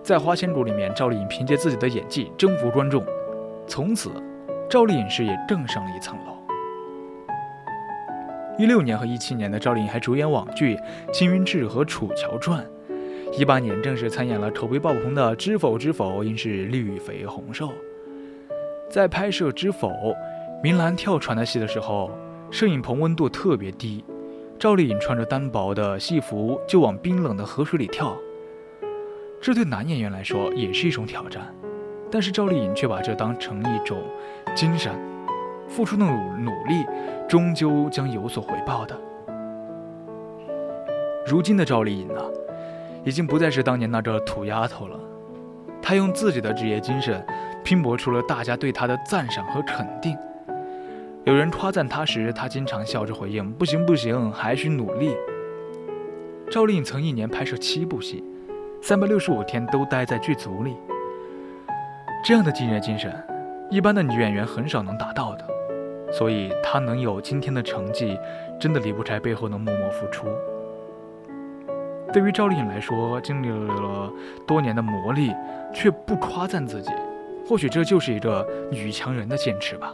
[0.01, 3.03] 在《花千骨》里面，赵丽颖凭借自己的演技征服观众，
[3.67, 4.09] 从此，
[4.69, 6.37] 赵丽颖事业更上了一层楼。
[8.57, 10.75] 一六年和一七年的赵丽颖还主演网剧
[11.11, 12.63] 《青云志》和《楚乔传》。
[13.37, 17.67] 一八年正式参演了口碑爆棚的《知否知否，应是绿肥红瘦》。
[18.89, 19.89] 在拍摄《知否》
[20.63, 22.09] 明兰跳船的戏的时候，
[22.49, 24.03] 摄影棚温度特别低，
[24.57, 28.17] 赵丽颖穿着单薄的戏服就往冰冷的河水里跳。
[29.39, 31.53] 这对男演员来说也是一种挑战，
[32.09, 33.99] 但是赵丽颖却把这当成一种
[34.55, 34.91] 精神，
[35.69, 36.83] 付出的努努力
[37.29, 38.99] 终究将有所回报的。
[41.27, 42.21] 如今的赵丽颖呢？
[43.05, 44.99] 已经不再是当年那个土丫头了，
[45.81, 47.25] 她用自己的职业精神
[47.63, 50.17] 拼搏出了大家对她的赞赏和肯定。
[51.27, 55.13] 有人夸赞她时，她经常笑着回应：“不行不行，还需努力。”
[56.49, 58.23] 赵丽颖曾一年拍摄七部戏，
[58.81, 60.77] 三百六十五天都待在剧组里。
[62.23, 63.13] 这样的敬业精神，
[63.69, 65.45] 一般的女演员很少能达到的，
[66.13, 68.17] 所以她能有今天的成绩，
[68.57, 70.27] 真的离不开背后的默默付出。
[72.13, 74.09] 对于赵丽颖来说，经历了
[74.47, 75.35] 多年的磨砺，
[75.73, 76.89] 却不夸赞自己，
[77.45, 79.93] 或许这就是一个女强人的坚持吧。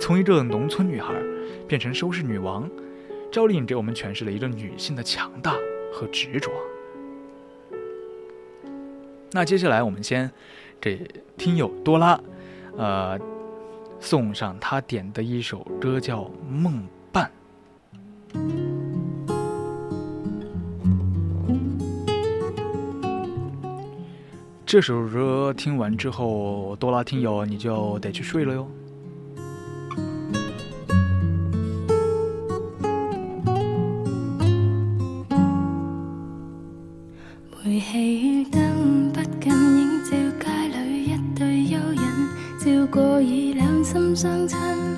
[0.00, 1.14] 从一个农村女孩
[1.66, 2.68] 变成收视女王，
[3.30, 5.54] 赵丽颖给我们诠释了一个女性的强大
[5.92, 6.50] 和执着。
[9.32, 10.30] 那接下来我们先
[10.80, 12.18] 给听友多拉，
[12.76, 13.18] 呃，
[14.00, 16.82] 送上他点的一首歌，叫《梦
[17.12, 17.30] 伴》。
[24.64, 28.66] 这首歌听完之后，多拉听友你就得去睡了哟。
[44.18, 44.97] 相亲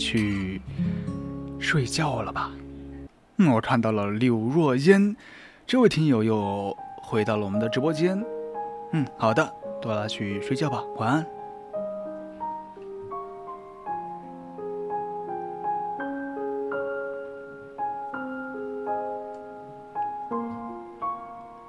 [0.00, 0.60] 去
[1.60, 2.50] 睡觉了吧。
[3.36, 5.14] 嗯，我看到了柳若烟，
[5.66, 8.24] 这位听友又回到了我们的直播间。
[8.92, 9.48] 嗯，好的，
[9.80, 11.26] 多拉去睡觉吧，晚安。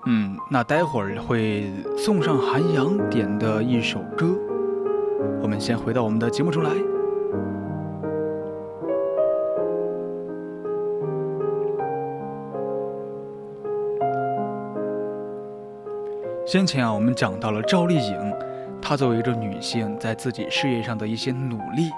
[0.07, 4.35] 嗯，那待会儿会送上韩阳点的一首歌。
[5.41, 6.71] 我们先回到我们的节目中来。
[16.51, 18.35] 先前啊，我们讲到了赵丽颖，
[18.81, 21.89] 她作为一个女性，在自己事业上的一些努力。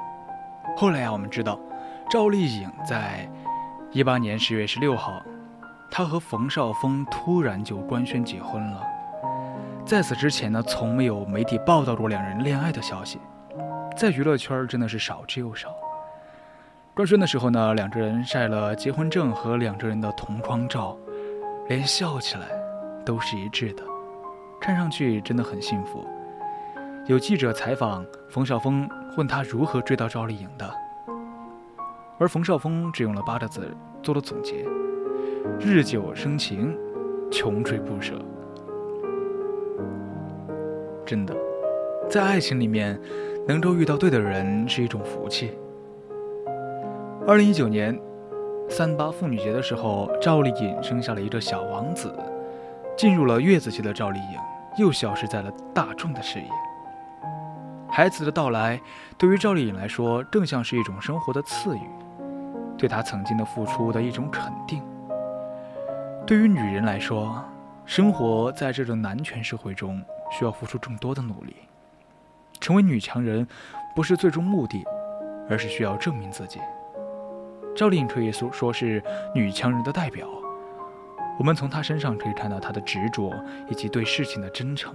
[0.78, 1.60] 后来啊，我们知道，
[2.08, 3.28] 赵丽颖在
[3.92, 5.24] 一八年十月十六号，
[5.90, 8.84] 她和冯绍峰突然就官宣结婚了。
[9.88, 13.20] 在此之前呢，从没有媒体报道过两人恋爱的消息，
[13.98, 15.70] 在娱乐圈真的是少之又少。
[16.94, 20.96] 官宣的时候呢，两个人晒了结婚证和两个人的同框照，
[21.70, 22.46] 连笑起来
[23.04, 23.84] 都是一致的，
[24.64, 26.08] 看上去真的很幸福。
[27.06, 30.74] 有记者采访冯绍峰，问他如何追到赵丽颖的，
[32.18, 34.66] 而冯绍峰只用了八个字做了总结：
[35.60, 36.78] 日久生情，
[37.30, 38.14] 穷追不舍。
[41.06, 41.36] 真的，
[42.10, 42.98] 在爱情里面，
[43.46, 45.52] 能够遇到对的人是一种福气。
[47.28, 48.00] 二零一九年
[48.70, 52.16] 三八妇女节的时候，赵丽颖生下了一个小王子，
[52.96, 54.40] 进入了月子期的赵丽颖
[54.78, 56.48] 又消失在了大众的视野。
[57.90, 58.80] 孩子的到来，
[59.18, 61.90] 对于赵丽颖来说，更像是一种生活的赐予，
[62.78, 64.84] 对她曾经的付出的一种肯定。
[66.26, 67.44] 对于女人来说，
[67.86, 71.56] 生活在这个男权社会中，需要付出众多的努力。
[72.60, 73.46] 成为女强人，
[73.96, 74.84] 不是最终目的，
[75.50, 76.60] 而是需要证明自己。
[77.76, 79.04] 赵丽颖可以说说是
[79.36, 80.28] 女强人的代表。
[81.40, 83.34] 我们从她身上可以看到她的执着
[83.70, 84.94] 以及对事情的真诚。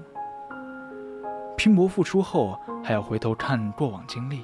[1.56, 4.42] 拼搏付出后，还要回头看过往经历。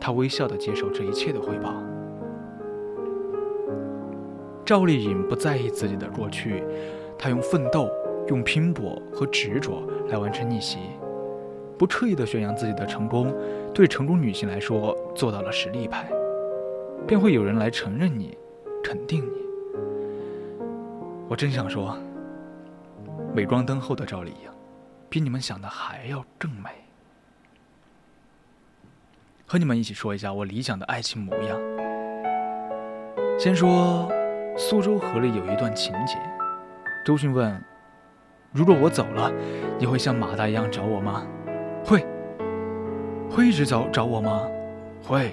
[0.00, 1.74] 她微笑地接受这一切的回报。
[4.64, 6.64] 赵丽颖不在意自己的过去，
[7.18, 7.90] 她用奋斗、
[8.28, 10.78] 用拼搏和执着来完成逆袭，
[11.76, 13.34] 不刻意的宣扬自己的成功，
[13.74, 16.10] 对成功女性来说做到了实力派，
[17.06, 18.38] 便会有人来承认你，
[18.82, 19.49] 肯定你。
[21.30, 21.96] 我真想说，
[23.32, 24.50] 美妆灯后的赵丽颖，
[25.08, 26.68] 比你们想的还要更美。
[29.46, 31.56] 和你们一起说一下我理想的爱情模样。
[33.38, 34.10] 先说
[34.56, 36.18] 苏州河里有一段情节，
[37.06, 37.64] 周迅问
[38.50, 39.32] ：“如果我走了，
[39.78, 41.24] 你会像马大一样找我吗
[41.86, 42.04] ？”“会。
[43.30, 44.48] ”“会一直找找我吗
[45.06, 45.32] ？”“会。”“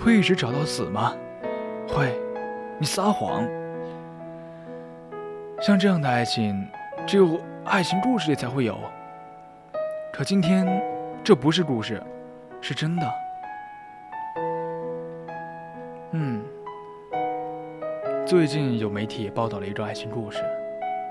[0.00, 1.14] 会一直找到死吗
[1.86, 2.18] ？”“会。
[2.80, 3.46] ”“你撒谎。”
[5.60, 6.66] 像这样的爱情，
[7.06, 8.78] 只有爱情故事里才会有。
[10.10, 10.66] 可今天，
[11.22, 12.02] 这不是故事。
[12.62, 13.06] 是真的。
[16.12, 16.42] 嗯，
[18.26, 20.42] 最近有媒体报道了一个爱情故事，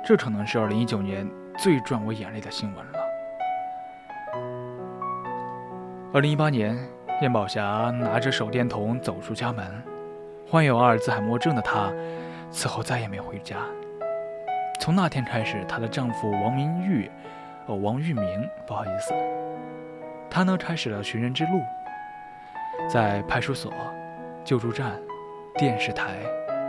[0.03, 1.27] 这可能是二零一九年
[1.57, 2.99] 最赚我眼泪的新闻了。
[6.11, 6.77] 二零一八年，
[7.21, 9.65] 燕宝霞拿着手电筒走出家门，
[10.47, 11.91] 患有阿尔兹海默症的她，
[12.51, 13.57] 此后再也没回家。
[14.89, 17.11] 从那天开始，她的丈夫王明玉，
[17.67, 19.13] 哦，王玉明，不好意思。
[20.31, 21.61] 他呢，开始了寻人之路，
[22.91, 23.71] 在派出所、
[24.43, 24.99] 救助站、
[25.59, 26.15] 电视台、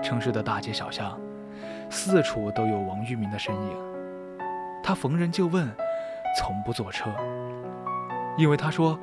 [0.02, 1.18] 城市的大街小巷，
[1.88, 3.78] 四处都有王玉明的身影。
[4.82, 5.66] 他逢人就问，
[6.36, 7.08] 从不坐车，
[8.36, 9.00] 因为他说：“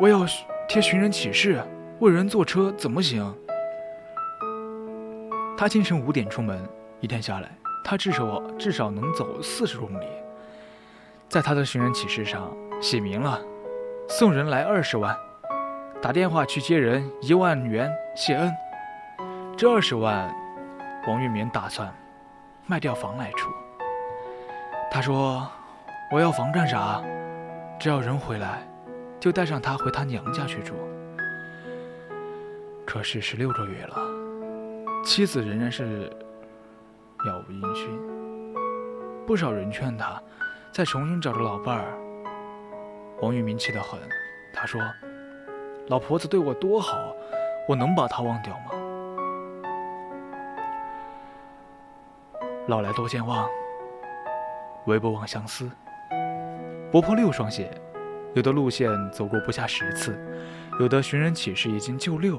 [0.00, 0.24] 我要
[0.68, 1.60] 贴寻人启事，
[1.98, 3.36] 问人坐车怎么行？”
[5.58, 6.62] 他清晨五点出门，
[7.00, 7.50] 一天下来，
[7.88, 10.06] 他至少至少能走四十公里。
[11.28, 12.52] 在他的寻人启事上。
[12.78, 13.40] 写明了，
[14.06, 15.16] 送人来二十万，
[16.02, 18.52] 打电话去接人一万元谢恩。
[19.56, 20.30] 这二十万，
[21.08, 21.90] 王玉明打算
[22.66, 23.50] 卖掉房来出。
[24.90, 25.50] 他说
[26.12, 27.02] ：“我要房干啥？
[27.80, 28.62] 只要人回来，
[29.18, 30.74] 就带上他回他娘家去住。”
[32.86, 34.02] 可是十六个月了，
[35.02, 36.12] 妻子仍然是
[37.26, 37.88] 杳无音讯。
[39.26, 40.22] 不少人劝他
[40.72, 41.92] 再重新找个老伴儿。
[43.20, 43.98] 王玉明气得很，
[44.54, 44.80] 他说
[45.88, 47.12] ：“老婆子对我多好，
[47.68, 48.66] 我能把她忘掉吗？”
[52.68, 53.48] 老来多健忘，
[54.86, 55.70] 唯不忘相思。
[56.92, 57.70] 不破六双鞋，
[58.34, 60.14] 有的路线走过不下十次，
[60.78, 62.38] 有的寻人启事已经就六。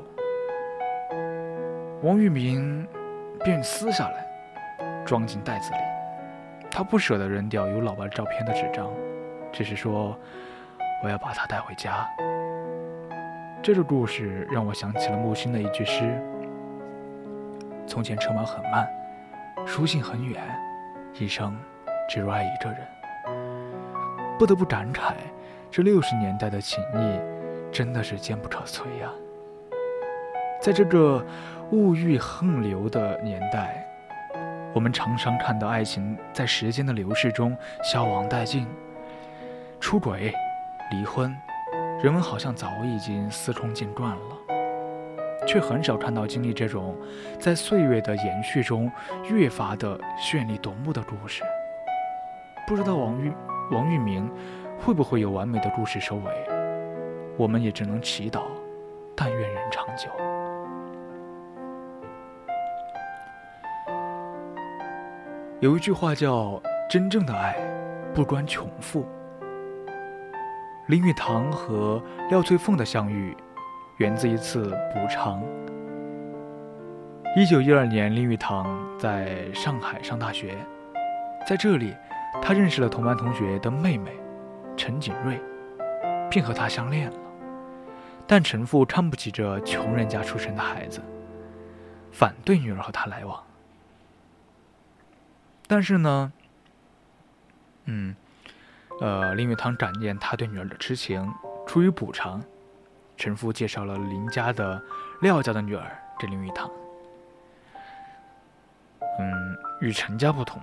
[2.04, 2.88] 王玉明
[3.44, 4.27] 便撕下来，
[5.08, 5.80] 装进袋子里。
[6.70, 8.88] 他不舍得扔掉有老伴照片的纸张，
[9.52, 10.16] 只是说。
[11.04, 12.10] 我要把她带回家。
[13.62, 16.20] 这个故事让我想起了木心的一句诗
[17.86, 18.90] ：“从前车马很慢，
[19.64, 20.42] 书信很远，
[21.14, 21.56] 一生
[22.10, 22.80] 只如爱一个人。”
[24.40, 25.14] 不得不感慨，
[25.70, 27.20] 这六十年代的情谊
[27.72, 29.12] 真的是坚不可摧呀。
[30.60, 31.24] 在这个
[31.70, 33.87] 物欲横流的年代，
[34.78, 38.68] 我们常常看到爱情在时间的流逝中消亡殆尽，
[39.80, 40.32] 出轨。
[40.92, 41.36] 离婚，
[42.00, 46.96] 人们好像早已经司空见惯了，却很少看到经历这种
[47.40, 48.90] 在岁月的延续中
[49.28, 51.44] 越发的绚丽夺目的故事。
[52.68, 53.34] 不知道王玉
[53.72, 54.32] 王玉明
[54.80, 56.32] 会不会有完美的故事收尾？
[57.36, 58.44] 我们也只能祈祷，
[59.16, 60.08] 但愿人长久。
[65.60, 67.56] 有一句话叫“真正的爱，
[68.14, 69.08] 不关穷富”。
[70.86, 72.00] 林语堂和
[72.30, 73.36] 廖翠凤的相遇，
[73.98, 75.44] 源自一次补偿。
[77.36, 78.68] 一九一二年，林语堂
[79.00, 80.56] 在上海上大学，
[81.48, 81.92] 在这里，
[82.40, 84.12] 他认识了同班同学的妹妹
[84.76, 85.42] 陈景瑞，
[86.30, 87.18] 并和她相恋了。
[88.28, 91.02] 但陈父看不起这穷人家出身的孩子，
[92.12, 93.44] 反对女儿和他来往。
[95.68, 96.32] 但是呢，
[97.86, 98.16] 嗯。
[99.00, 101.32] 呃，林语堂展现他对女儿的痴情，
[101.68, 102.44] 出于补偿，
[103.16, 104.82] 陈父介绍了林家的
[105.22, 105.86] 廖家的女儿
[106.18, 106.68] 给林语堂。
[109.20, 110.60] 嗯，与陈家不同，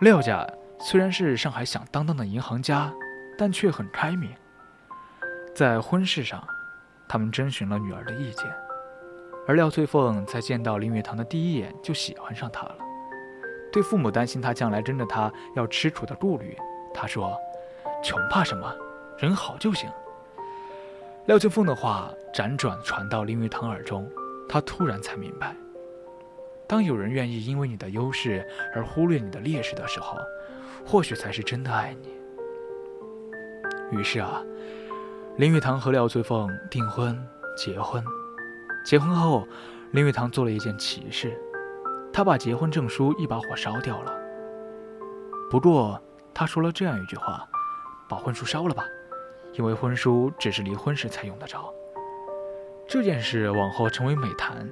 [0.00, 2.90] 廖家虽然是上海响当当的银行家，
[3.36, 4.34] 但却很开明。
[5.54, 6.42] 在婚事上，
[7.06, 8.46] 他们征询了女儿的意见，
[9.46, 12.89] 而廖翠凤在见到林语堂的第一眼就喜欢上他了。
[13.72, 16.56] 对父母担心他将来跟着他要吃苦的顾虑，
[16.94, 17.36] 他说。
[18.02, 18.74] 穷怕什么？
[19.18, 19.86] 人好就行。
[21.26, 24.10] 廖翠凤的话辗转传到林语堂耳中，
[24.48, 25.54] 他突然才明白，
[26.66, 28.42] 当有人愿意因为你的优势
[28.74, 30.16] 而忽略你的劣势的时候，
[30.86, 32.14] 或许才是真的爱你。
[33.94, 34.42] 于是啊，
[35.36, 37.22] 林语堂和廖翠凤订婚、
[37.54, 38.02] 结婚。
[38.82, 39.46] 结婚后，
[39.90, 41.38] 林语堂做了一件奇事，
[42.12, 44.12] 他把结婚证书一把火烧掉了。
[45.50, 46.00] 不过，
[46.34, 47.48] 他说了这样一句话
[48.08, 48.84] ：“把婚书烧了吧，
[49.54, 51.72] 因为婚书只是离婚时才用得着。”
[52.86, 54.68] 这件事往后成为美谈，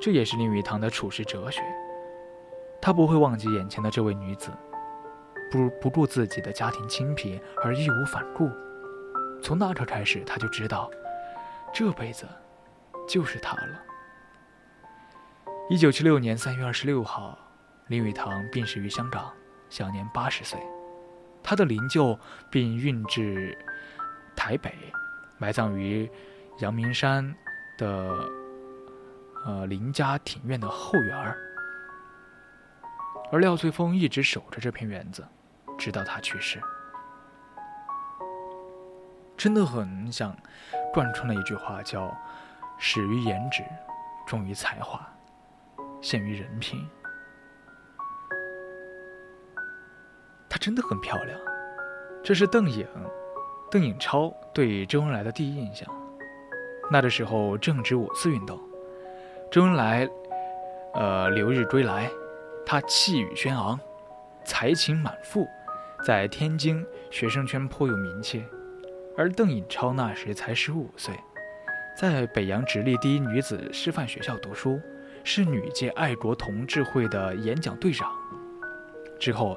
[0.00, 1.62] 这也是林语堂的处世哲学。
[2.80, 4.50] 他不会忘记眼前的这位女子，
[5.50, 8.50] 不不顾自己的家庭清贫而义无反顾。
[9.42, 10.90] 从那刻开始，他就知道，
[11.72, 12.26] 这辈子
[13.08, 13.82] 就是她了。
[15.68, 17.36] 一九七六年三月二十六号，
[17.88, 19.32] 林语堂病逝于香港。
[19.68, 20.60] 享年八十岁，
[21.42, 22.16] 他的灵柩
[22.48, 23.58] 并运至
[24.36, 24.72] 台北，
[25.38, 26.08] 埋葬于
[26.60, 27.34] 阳明山
[27.76, 28.30] 的
[29.44, 31.36] 呃林家庭院的后园儿。
[33.32, 35.26] 而廖翠峰一直守着这片园子，
[35.76, 36.60] 直到他去世。
[39.36, 40.34] 真的很想
[40.94, 42.16] 贯穿了一句话叫
[42.78, 43.64] ：“始于颜值，
[44.24, 45.04] 忠于才华，
[46.00, 46.86] 陷于人品。”
[50.48, 51.38] 她真的很漂亮，
[52.22, 52.86] 这是邓颖、
[53.70, 55.86] 邓颖超对周恩来的第一印象。
[56.90, 58.58] 那的时候正值五四运动，
[59.50, 60.08] 周恩来，
[60.94, 62.08] 呃，留日归来，
[62.64, 63.78] 他气宇轩昂，
[64.44, 65.46] 才情满腹，
[66.04, 68.44] 在天津学生圈颇有名气。
[69.18, 71.18] 而邓颖超那时才十五岁，
[71.98, 74.80] 在北洋直隶第一女子师范学校读书，
[75.28, 78.08] 是女界爱国同志会的演讲队长。
[79.18, 79.56] 之后，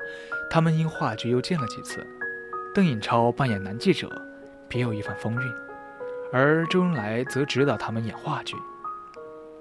[0.50, 2.06] 他们因话剧又见了几次。
[2.74, 4.10] 邓颖超扮演男记者，
[4.68, 5.42] 别有一番风韵；
[6.34, 8.56] 而周恩来则指导他们演话剧。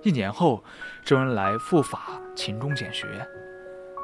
[0.03, 0.65] 一年后，
[1.05, 3.07] 周恩来赴法勤工俭学，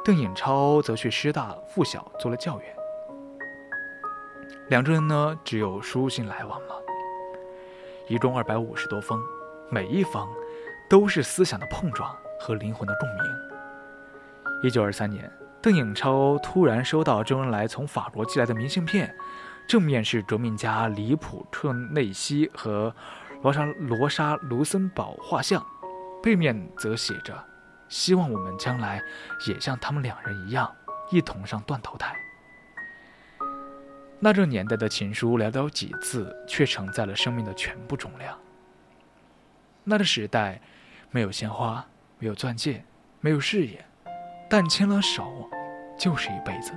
[0.05, 2.69] 邓颖超则去师大附小做了教员。
[4.69, 6.83] 两个人呢，只有书信来往了。
[8.09, 9.19] 一共二百五十多封，
[9.71, 10.29] 每一封
[10.89, 13.25] 都是思想的碰撞和灵魂的共鸣。
[14.63, 15.31] 一九二三年。
[15.63, 19.17] 邓颖超突然收到周恩来从法国寄来的明信片，
[19.67, 22.95] 正面是革命家里普特内西和
[23.41, 25.65] 罗莎罗莎卢森堡画像，
[26.23, 27.43] 背面则写着
[27.89, 29.03] ：“希望我们将来
[29.49, 30.71] 也像他们两人一样，
[31.11, 32.15] 一同上断头台。”
[34.21, 38.39] 那这年代的情书寥寥几字，却承载了生命的全部重量。
[39.83, 40.61] 那个时代，
[41.15, 41.87] 没有鲜花，
[42.19, 42.83] 没有钻戒，
[43.21, 43.85] 没有誓言，
[44.51, 45.49] 但牵了手。
[45.97, 46.73] 就是一辈子，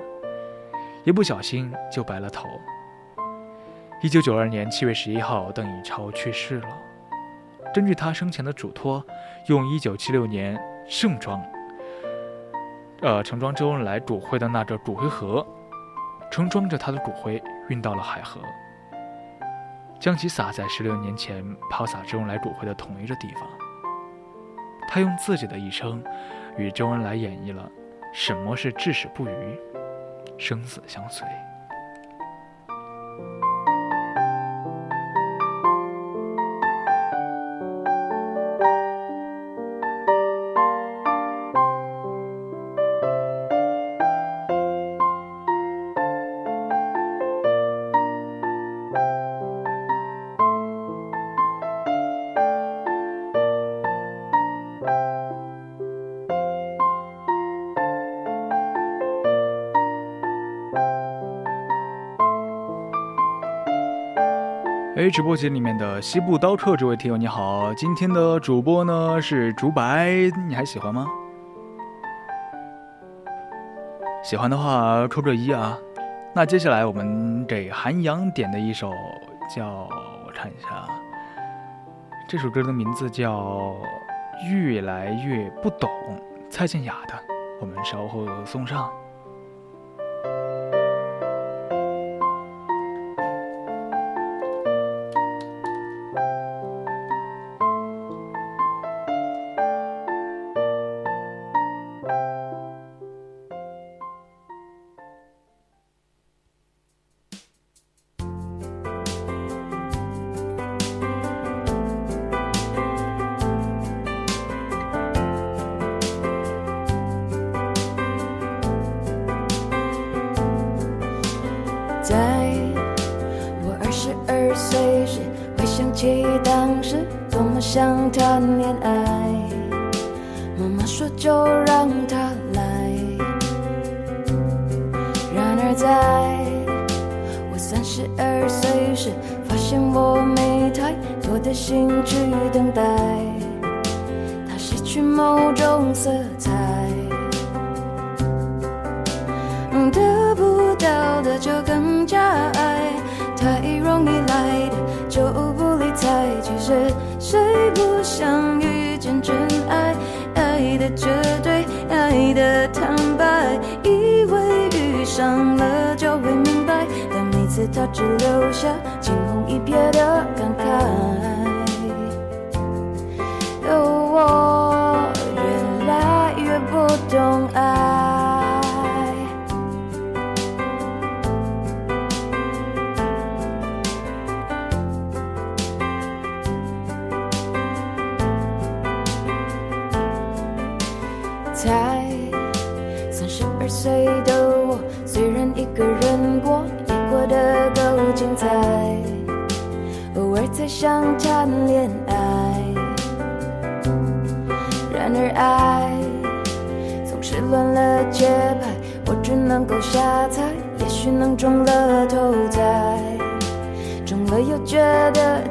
[1.03, 2.47] 一不小心就白了头。
[4.03, 6.67] 一九九二年七月十一号，邓颖超去世了。
[7.73, 9.03] 根据他生前的嘱托，
[9.47, 10.55] 用一九七六年
[10.87, 11.43] 盛装，
[13.01, 15.43] 呃，盛装周恩来骨灰的那个骨灰盒，
[16.29, 18.39] 盛装着他的骨灰运到了海河，
[19.99, 23.49] 将其撒在十六年前抛洒周恩来骨灰的同一个地方。
[24.87, 26.03] 他用自己的一生，
[26.57, 27.69] 与周恩来演绎了。
[28.13, 29.59] 什么是至死不渝，
[30.37, 31.27] 生死相随？
[64.97, 70.09] 哎，直播间里面的西部刀客这位听友你好，今天的主播呢是竹白，
[70.47, 71.05] 你还喜欢吗？
[74.23, 75.77] 喜欢的话扣个一啊。
[76.33, 78.91] 那接下来我们给韩阳点的一首
[79.55, 79.87] 叫，
[80.25, 80.87] 我看一下，
[82.27, 83.39] 这首歌的名字叫
[84.51, 85.87] 《越来越不懂》，
[86.49, 87.13] 蔡健雅的，
[87.61, 88.89] 我们稍后送上。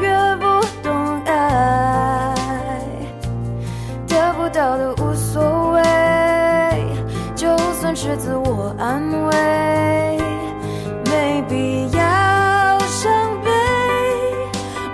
[0.00, 0.44] 越不
[0.82, 2.34] 懂爱。
[4.06, 5.82] 得不到的无所谓，
[7.34, 10.18] 就算是自我安慰，
[11.06, 13.50] 没必要伤悲。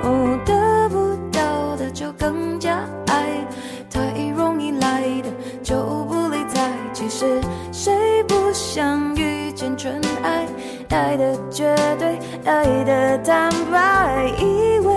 [0.03, 3.46] 哦，得不到的就更加爱，
[3.90, 4.01] 太
[4.36, 5.30] 容易来的
[5.62, 6.70] 就不理睬。
[6.92, 7.40] 其实
[7.72, 10.46] 谁不想遇见真爱？
[10.90, 11.16] 爱。
[11.16, 12.64] 的绝对，爱。
[12.84, 14.89] 的坦白，以为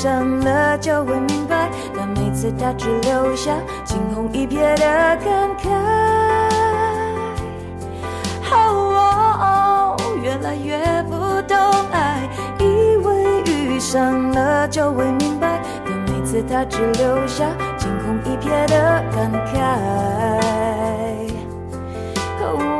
[0.00, 3.52] 上了就会明白，但每次他只留下
[3.84, 4.86] 惊鸿一瞥的
[5.22, 5.68] 感慨。
[8.50, 11.54] 哦，越来越不懂
[11.92, 12.26] 爱，
[12.58, 17.44] 以为遇上了就会明白，但每次他只留下
[17.76, 19.54] 惊鸿一瞥的感慨。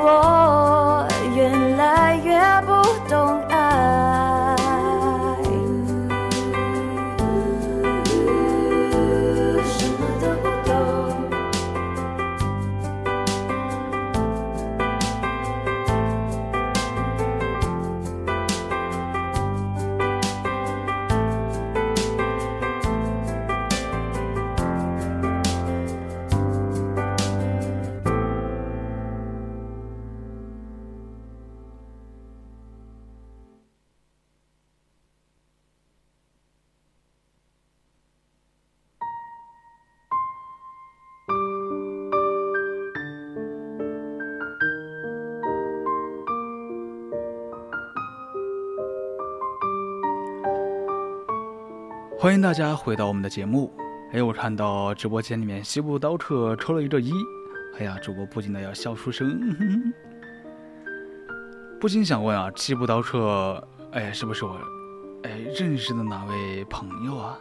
[0.03, 0.09] 我
[52.31, 53.73] 欢迎大家回到我们的节目。
[54.13, 57.11] 哎，我看到直播间里面西部刀客抽了一个一，
[57.77, 59.37] 哎呀，主播不禁的要笑出声，
[61.81, 63.61] 不禁想问啊，西部刀客，
[63.91, 64.57] 哎，是不是我
[65.25, 67.37] 哎认识的哪位朋友啊？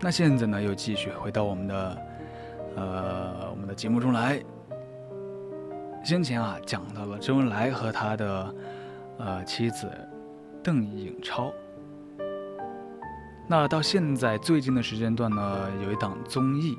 [0.00, 2.02] 那现在呢，又继续回到我们的
[2.76, 4.40] 呃我们的节目中来。
[6.04, 8.54] 先前啊讲到了周恩来和他的
[9.18, 9.90] 呃妻子
[10.62, 11.52] 邓颖超。
[13.46, 16.78] 那到现在最近的时间段呢，有一档综艺，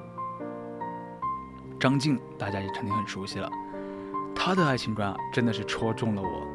[1.79, 3.49] 张晋大家也肯定很熟悉了，
[4.35, 6.47] 他的爱情观啊真的是戳中了我。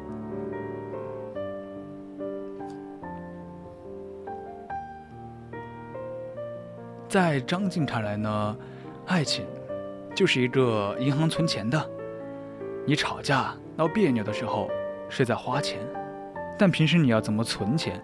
[7.07, 8.57] 在张晋看来呢，
[9.05, 9.45] 爱情
[10.15, 11.89] 就是一个银行存钱的。
[12.85, 14.69] 你吵架闹别扭的时候
[15.09, 15.79] 是在花钱，
[16.57, 18.01] 但平时你要怎么存钱？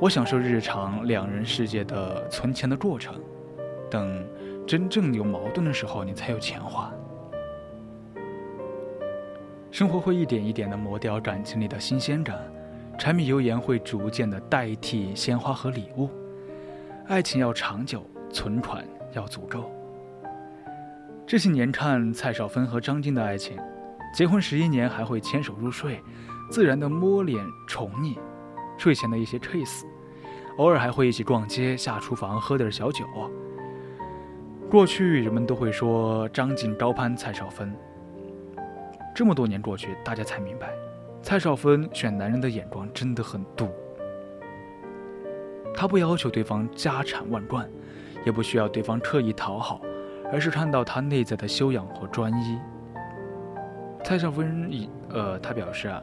[0.00, 3.14] 我享受日常两人世界的存钱的过程，
[3.88, 4.26] 等
[4.66, 6.92] 真正有矛盾的时候，你才有钱花。
[9.70, 12.38] 生活会一点一点的磨掉感情里的新鲜感，
[12.98, 16.10] 柴米油盐会逐渐的代替鲜花和礼物。
[17.06, 19.70] 爱情要长久，存款要足够。
[21.26, 23.56] 这些年看蔡少芬和张晋的爱情，
[24.14, 26.00] 结婚十一年还会牵手入睡，
[26.50, 28.16] 自然的摸脸宠溺，
[28.78, 29.84] 睡前的一些 kiss，
[30.58, 33.04] 偶尔还会一起逛街、下厨房喝点小酒。
[34.70, 37.74] 过去人们都会说张晋高攀蔡少芬，
[39.14, 40.72] 这么多年过去，大家才明白，
[41.22, 43.68] 蔡少芬选男人的眼光真的很毒。
[45.74, 47.68] 她不要求对方家产万贯，
[48.24, 49.80] 也不需要对方刻意讨好，
[50.32, 52.58] 而是看到他内在的修养和专一。
[54.04, 56.02] 蔡少芬以呃，他表示啊，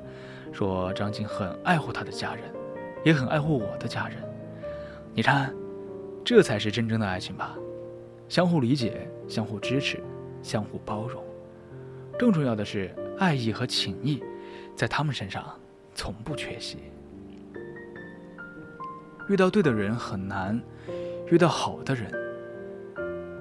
[0.52, 2.44] 说张晋很爱护他的家人，
[3.04, 4.18] 也很爱护我的家人。
[5.14, 5.54] 你看，
[6.24, 7.58] 这才是真正的爱情吧，
[8.30, 10.00] 相互理解，相互支持，
[10.42, 11.24] 相互包容。
[12.20, 14.22] 更重要的是，爱意和情谊，
[14.76, 15.44] 在他们身上
[15.94, 16.78] 从不缺席。
[19.30, 20.62] 遇到对的人很难，
[21.30, 22.12] 遇到好的人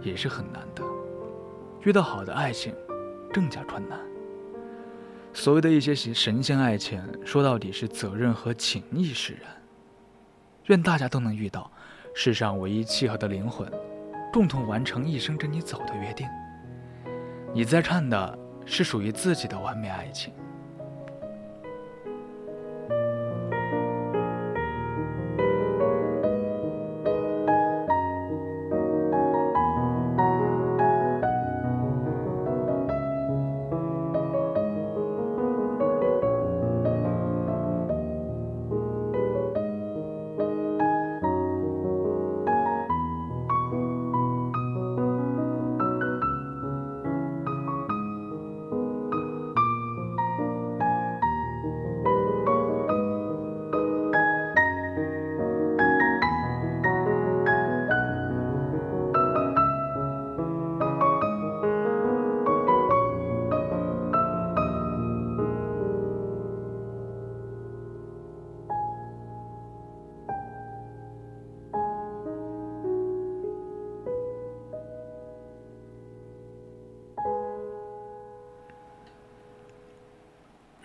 [0.02, 0.82] 也是很难的，
[1.82, 2.74] 遇到好的爱情
[3.32, 3.98] 更加困难。
[5.32, 9.50] 所谓的一些神仙爱情，说到底是责任和情义使然。
[10.66, 11.70] 愿大家都能遇到
[12.14, 13.70] 世上唯一契合的灵魂，
[14.32, 16.28] 共同完成一生跟你走的约定。
[17.54, 20.32] 你在看的是属于自己的完美爱情。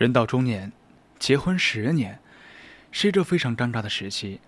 [0.06, 0.70] 人到中年，
[1.18, 2.16] 结婚十年，
[2.92, 4.40] 是一个非常尴尬的时期。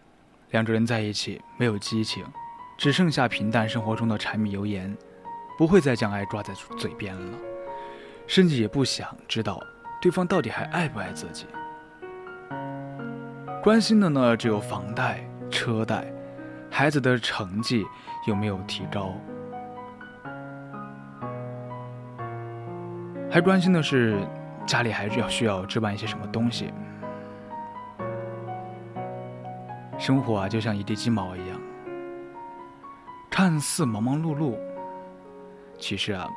[0.53, 2.25] 两个人在一起没有激情，
[2.79, 4.97] 只剩下平淡生活中的柴米油盐，
[5.59, 7.39] 不会再将爱挂在嘴边了，
[8.29, 9.61] 甚至也不想知道
[10.01, 11.45] 对方到底还爱不爱自己。
[13.61, 16.07] 关心的呢，只有房贷、车贷，
[16.71, 17.85] 孩子的成绩
[18.29, 19.13] 有没有提高，
[23.29, 24.25] 还关心的是。
[24.69, 26.73] 家里还是要需要置办一些什么东西。
[29.99, 31.59] 生活啊，就像一地鸡毛一样，
[33.31, 34.59] 看似忙忙碌碌，
[35.79, 36.29] 其实啊，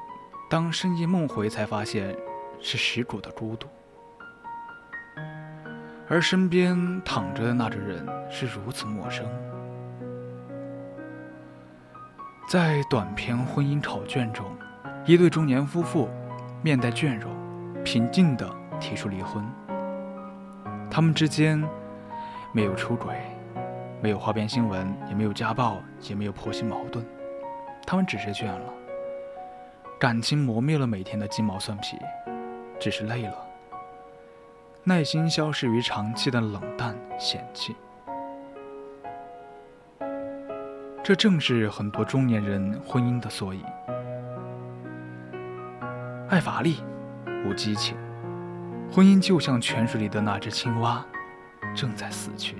[0.49, 2.15] 当深夜梦回，才发现
[2.61, 3.67] 是十足的孤独。
[6.07, 9.25] 而身边躺着的那个人是如此陌生。
[12.47, 14.45] 在短篇婚姻考卷中，
[15.05, 16.09] 一对中年夫妇
[16.63, 17.30] 面带倦容。
[17.83, 19.43] 平静地提出离婚。
[20.89, 21.61] 他们之间
[22.53, 23.15] 没有出轨，
[24.01, 27.05] 没有花边新闻，也没有家暴，也没有婆媳矛盾。
[27.85, 28.73] 他们只是倦了，
[29.99, 31.97] 感情磨灭了每天的鸡毛蒜皮，
[32.79, 33.35] 只是累了，
[34.83, 37.75] 耐心消逝于长期的冷淡嫌弃。
[41.03, 43.63] 这正是很多中年人婚姻的缩影。
[46.29, 46.77] 爱乏力。
[47.45, 47.95] 无激情，
[48.91, 51.03] 婚姻就像泉水里的那只青蛙，
[51.75, 52.55] 正在死去。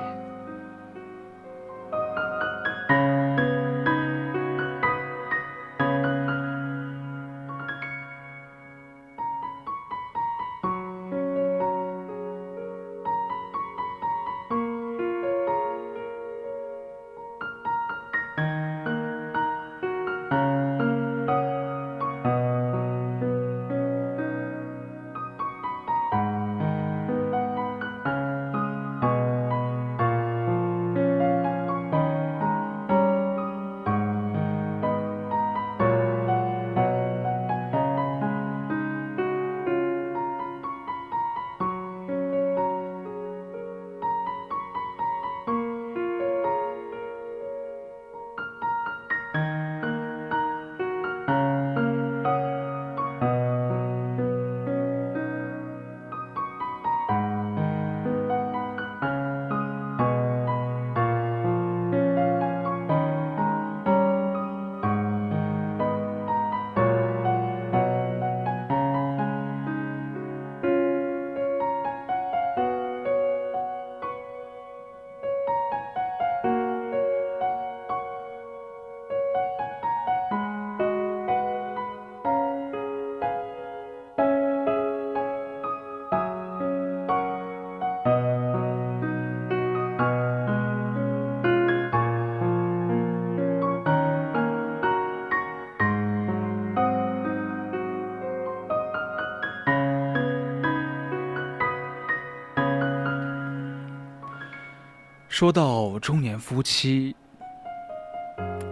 [105.42, 107.16] 说到中年夫妻，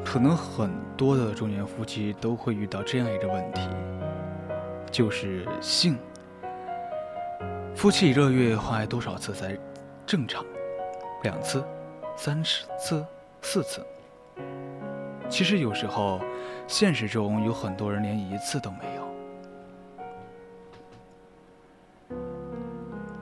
[0.06, 3.68] 可能很多的中年夫妻都会遇到这样一个问题，
[4.92, 5.98] 就是性。
[7.76, 9.58] 夫妻一个月换爱多少次才
[10.06, 10.46] 正常？
[11.24, 11.66] 两次、
[12.16, 13.04] 三次、
[13.42, 13.84] 四次？
[15.28, 16.22] 其实有时候，
[16.68, 19.10] 现实中有很多人连一次都没有。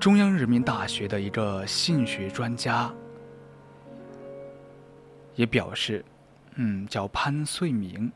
[0.01, 2.93] 中央人民大学的一个性学专家
[5.37, 6.03] 也表示，
[6.55, 8.11] 嗯，叫潘穗明。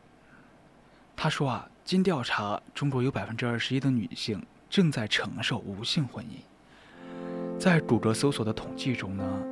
[1.16, 4.46] 他说啊，经调查，中国有百分之二十一的女性。
[4.70, 9.44] 正在承受无性婚姻，在谷歌搜索的统计中呢，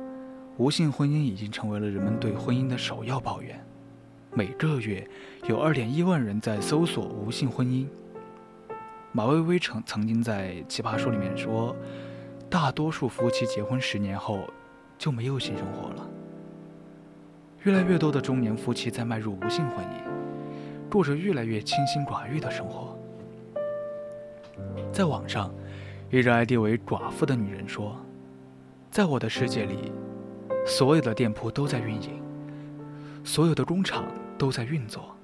[0.56, 3.62] 无性婚姻已经成为了人们对婚姻的首要抱怨。
[4.32, 5.06] 每个月
[5.46, 7.86] 有二点一万人在搜索无性婚姻。
[9.12, 11.76] 马薇薇曾曾经在《奇葩说》里面说，
[12.48, 14.48] 大多数夫妻结婚十年后
[14.96, 16.10] 就没有性生活了。
[17.64, 22.98] 越来越多的中年夫妻在迈入无性婚姻，过着越来越清心寡欲的生活。
[24.90, 25.52] 在网上，
[26.10, 27.96] 一个 ID 为“寡妇”的女人说
[28.90, 29.92] ：“在我的世界里，
[30.66, 32.22] 所有的店铺都在运营，
[33.24, 34.04] 所有的工厂
[34.38, 35.14] 都在运作，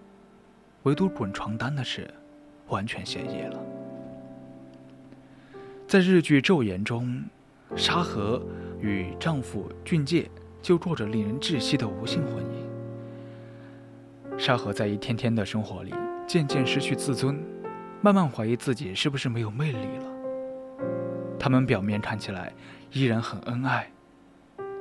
[0.83, 2.13] 唯独滚床单的事，
[2.69, 3.59] 完全歇业了。”
[5.89, 7.25] 在日剧《昼颜》中，
[7.77, 8.43] 沙河
[8.79, 10.29] 与丈夫俊介
[10.67, 14.37] 就过着令人窒息的无性婚姻。
[14.37, 15.95] 沙河在一天天的生活里，
[16.27, 17.41] 渐渐失去自尊。
[18.01, 20.05] 慢慢怀疑自己是不是没有魅力了。
[21.39, 22.53] 他们表面看起来
[22.91, 23.89] 依然很恩爱，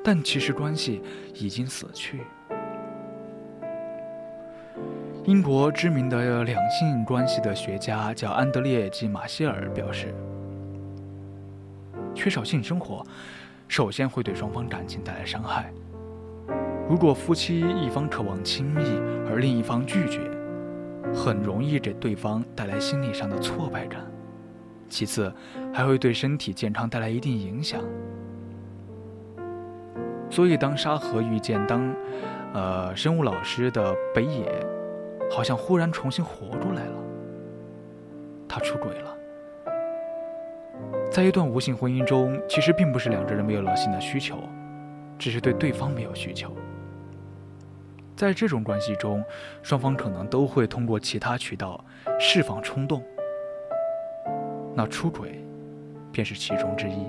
[0.04, 1.04] 但其实关系
[1.36, 2.22] 已经死去。
[5.26, 10.12] 英国知名的两性关系的学家叫安德烈及马歇尔表示，
[12.16, 13.06] 缺少性生活，
[13.68, 15.74] 首先会对双方感情带来伤害。
[16.88, 18.84] 如果夫妻一方渴望亲密，
[19.28, 20.20] 而另一方拒绝。
[21.14, 24.02] 很容易给对方带来心理上的挫败感，
[24.90, 25.32] 其次
[25.72, 27.80] 还会对身体健康带来一定影响。
[30.32, 31.96] 所以，当沙河遇见当，
[32.54, 34.52] 呃，生物老师的北野，
[35.30, 36.98] 好像忽然重新活过来了。
[38.48, 39.15] 他出轨了。
[41.16, 44.38] 在一段无性婚姻中，其实并不是两个人没有了性的需求，
[45.18, 46.54] 只是对对方没有需求。
[48.18, 49.24] 在这种关系中，
[49.64, 51.82] 双方可能都会通过其他渠道
[52.20, 53.02] 释放冲动，
[54.76, 55.42] 那出轨
[56.12, 57.06] 便是其中之一。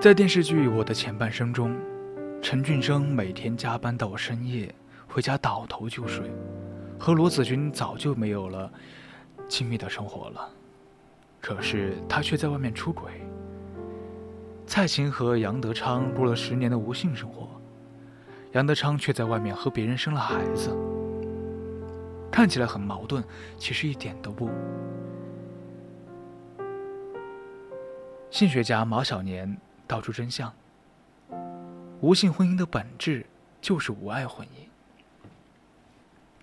[0.00, 1.76] 在电视剧《我的前半生》中，
[2.40, 4.72] 陈俊生每天加班到深夜，
[5.08, 6.30] 回家倒头就睡，
[6.96, 8.72] 和罗子君早就没有了
[9.48, 10.48] 亲密的生活了，
[11.40, 13.10] 可是他却在外面出轨。
[14.66, 17.48] 蔡琴和杨德昌过了十年的无性生活。
[18.52, 20.76] 杨德昌却在外面和别人生了孩子，
[22.32, 23.22] 看起来很矛盾，
[23.56, 24.50] 其实一点都不。
[28.28, 29.56] 性学家马小年
[29.86, 30.52] 道出真相：
[32.00, 33.24] 无性婚姻的本质
[33.60, 34.66] 就是无爱婚姻，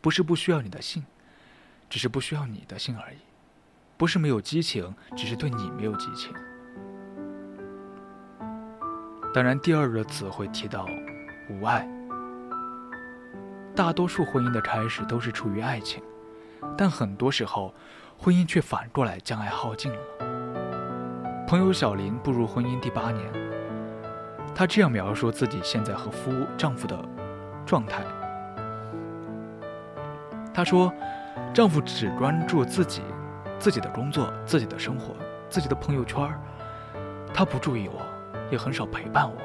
[0.02, 1.06] 不是不需要你的性，
[1.90, 3.18] 只是不需要你的性而已；
[3.98, 6.32] 不是没有激情，只是对你没有激情。
[9.34, 10.86] 当然，第二个词会提到
[11.50, 11.88] 无爱。
[13.76, 16.02] 大多数婚姻的开始都是出于爱情，
[16.78, 17.74] 但很多时候，
[18.18, 20.00] 婚姻却反过来将爱耗尽了。
[21.48, 23.26] 朋友小林步入婚姻第八年，
[24.54, 26.98] 她这样描述自己现在和夫丈夫的
[27.66, 28.04] 状态：
[30.54, 30.94] 她说，
[31.54, 33.02] 丈夫只关注自己、
[33.60, 35.16] 自己的工作、自己的生活、
[35.50, 36.34] 自己的朋友圈
[37.34, 38.02] 他不注意我，
[38.52, 39.38] 也很少陪伴我，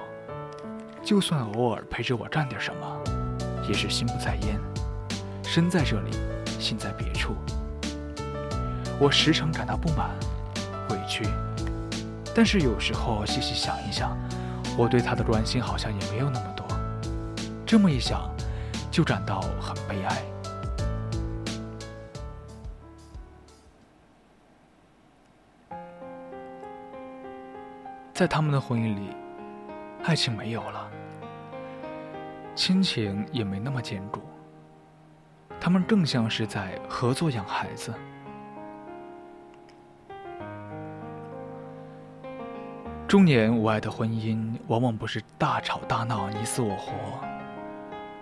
[1.02, 3.02] 就算偶尔陪着我干点什么。
[3.68, 4.58] 也是心不在焉，
[5.44, 6.10] 身在这里，
[6.58, 7.36] 心在别处。
[8.98, 10.10] 我时常感到不满、
[10.90, 11.24] 委屈，
[12.34, 14.18] 但是有时候细细想一想，
[14.76, 16.66] 我对他的关心好像也没有那么多。
[17.64, 18.28] 这么一想，
[18.90, 20.31] 就感到很悲哀。
[28.12, 29.08] 在他们的婚姻里，
[30.04, 30.88] 爱情没有了。
[32.54, 34.20] 亲情也没那么坚固，
[35.58, 37.92] 他们更像是在合作养孩子。
[43.08, 46.92] 中年无爱的婚姻，往往不是大吵大闹、你死我活，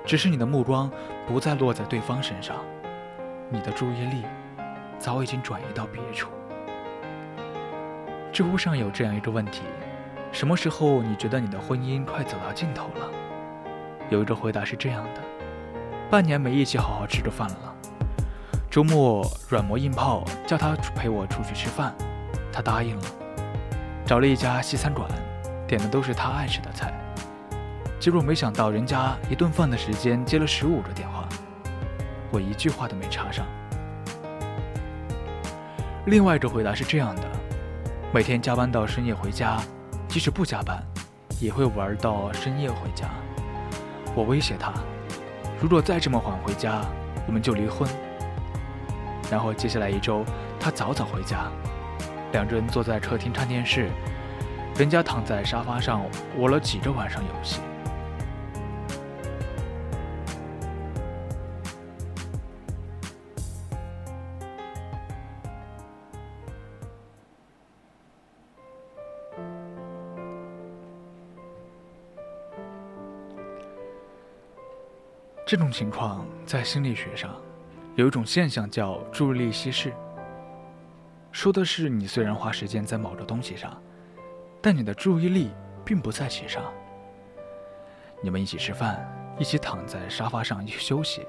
[0.05, 0.89] 只是你的目光
[1.27, 2.57] 不再落在对方身上，
[3.51, 4.25] 你的注意力
[4.99, 6.31] 早已经转移到别处。
[8.33, 9.63] 知乎上有这样一个问题：
[10.31, 13.11] 什么时候你觉得你的婚姻快走到尽头了？
[14.09, 15.21] 有一个回答是这样的：
[16.09, 17.75] 半年没一起好好吃着饭了。
[18.71, 21.93] 周末软磨硬泡叫他陪我出去吃饭，
[22.53, 23.03] 他答应了。
[24.07, 25.09] 找了一家西餐馆，
[25.67, 26.93] 点的都是他爱吃的菜。
[27.99, 31.29] 结果没想到人家一顿饭的时间接了十五个电话，
[32.31, 33.45] 我一句话都没插上。
[36.07, 37.23] 另外一个回答是这样的：
[38.13, 39.57] 每天加班到深夜回家，
[40.09, 40.85] 即使不加班，
[41.41, 43.09] 也会玩到深夜回家。
[44.17, 44.73] 我威胁他，
[45.61, 46.81] 如果再这么晚回家，
[47.29, 47.89] 我们就离婚。
[49.31, 50.25] 然后接下来一周，
[50.59, 51.53] 他早早回家，
[52.33, 53.89] 两个人坐在客厅看电视，
[54.75, 56.03] 人家躺在沙发上
[56.37, 57.61] 玩了几个晚上游戏。
[75.51, 77.35] 这种情况在心理学上
[77.97, 79.93] 有一种现象叫注意力稀释，
[81.33, 83.77] 说的是你虽然花时间在某个东西上，
[84.63, 85.51] 但你的注意力
[85.85, 86.63] 并不在其上。
[88.23, 89.05] 你们一起吃饭，
[89.41, 91.27] 一起躺在沙发上一起休息，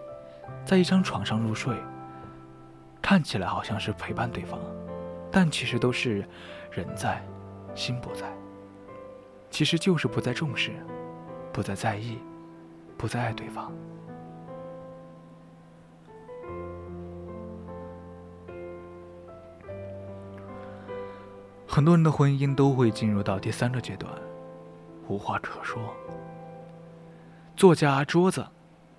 [0.64, 1.76] 在一张床上入睡，
[3.02, 4.60] 看起来好像是陪伴对方，
[5.32, 6.24] 但其实都是
[6.70, 7.26] 人在，
[7.74, 8.32] 心不在。
[9.50, 10.74] 其实就是不再重视，
[11.52, 12.20] 不再在意，
[13.00, 13.74] 不再爱对方。
[21.74, 24.12] 很多人的婚姻都会进入到第三个阶段，
[25.08, 25.82] 无话可说。
[27.56, 28.46] 作家桌子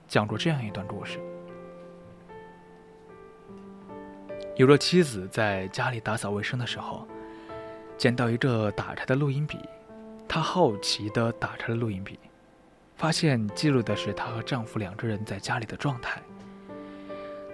[0.08, 1.20] 讲过这样一段故事：
[4.56, 7.06] 有个妻子在家里打扫卫生的时候，
[7.98, 9.58] 捡到一个打开的录音笔，
[10.26, 12.18] 她好奇地打开了录音笔，
[12.96, 16.22] 发现记录的是她和丈夫两个人在家里的状态。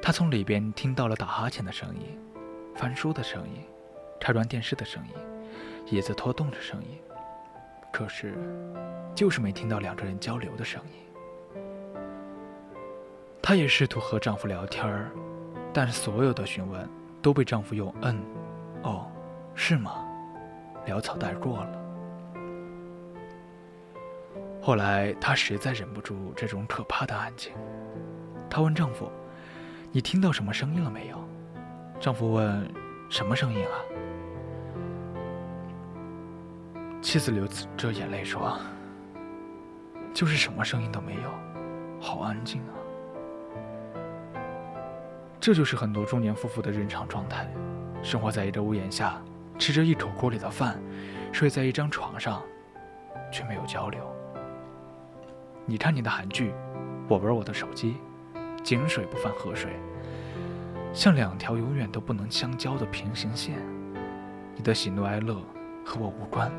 [0.01, 2.17] 她从里边听到了打哈欠的声音，
[2.77, 3.65] 翻书的声音。
[4.21, 5.15] 开关电视的声音，
[5.97, 6.99] 椅子拖动的声音，
[7.93, 8.35] 可是，
[9.15, 11.63] 就是没听到两个人交流的声音。
[13.41, 15.11] 她也试图和丈夫聊天儿，
[15.73, 16.87] 但所有的询问
[17.23, 18.23] 都被丈夫用“嗯
[18.85, 19.11] ”“哦
[19.55, 20.05] ”“是吗”
[20.87, 21.79] 潦草带过了。
[24.61, 27.53] 后来，她实在忍不住这种可怕的安静，
[28.51, 29.11] 她问丈夫
[29.91, 31.19] ：“你听到什么声音了没有？”
[31.99, 32.71] 丈夫问
[33.09, 33.81] ：“什么声音啊？”
[37.01, 37.47] 妻子流
[37.77, 38.59] 着眼泪说
[40.13, 41.31] ：“就是什么声音都没有，
[42.01, 42.75] 好安静啊。”
[45.41, 47.49] 这就是很多中年夫妇的日常状态，
[48.03, 49.23] 生活在一个屋檐下，
[49.59, 50.79] 吃着一口锅里的饭，
[51.33, 52.43] 睡在一张床上，
[53.33, 54.01] 却没有交流。
[55.65, 56.53] 你看你的韩剧，
[57.09, 57.97] 我玩我的手机，
[58.65, 59.71] 井水不犯河水，
[60.93, 63.57] 像两条永远都不能相交的平行线。
[64.57, 65.37] 你的喜怒哀乐
[65.85, 66.51] 和我无关。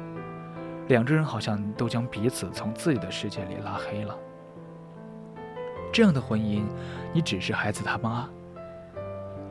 [0.89, 4.17] 两个人好像都将彼此从自己的世界里拉黑了。
[5.93, 6.63] 这样的婚姻，
[7.13, 8.27] 你只是孩子他妈，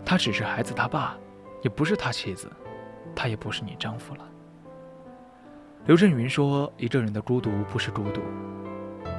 [0.05, 1.17] 他只是孩子他爸，
[1.63, 2.51] 也不是他妻子，
[3.15, 4.25] 他也不是你丈夫了。
[5.87, 8.21] 刘震云说：“一个人的孤独不是孤独，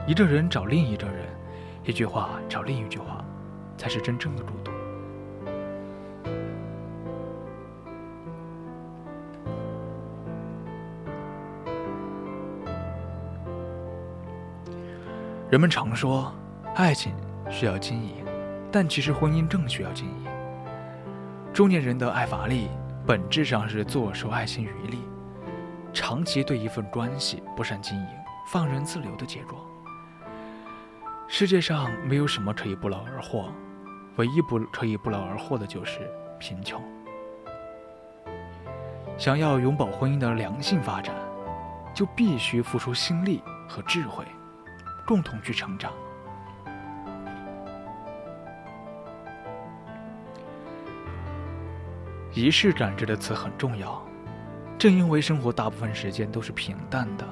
[0.05, 1.25] 一个人找另一个人，
[1.85, 3.23] 一句话找另一句话，
[3.77, 4.58] 才是真正的孤独。”
[15.49, 16.31] 人们常说，
[16.75, 17.11] 爱情
[17.49, 18.23] 需要经营，
[18.71, 20.27] 但其实婚姻更需要经营。
[21.51, 22.67] 中年人的爱乏力，
[23.03, 24.99] 本质上是坐收爱情余力，
[25.91, 28.07] 长期对一份关系不善经营，
[28.51, 29.57] 放任自流的结果。
[31.27, 33.51] 世界上没有什么可以不劳而获，
[34.17, 36.07] 唯一不可以不劳而获的就是
[36.37, 36.79] 贫穷。
[39.17, 41.15] 想要永葆婚姻的良性发展，
[41.91, 44.23] 就必须付出心力和智慧。
[45.09, 45.91] 共同去成长。
[52.31, 53.99] 仪式感这个词很重要，
[54.77, 57.27] 正因为生活大部分时间都是平淡的，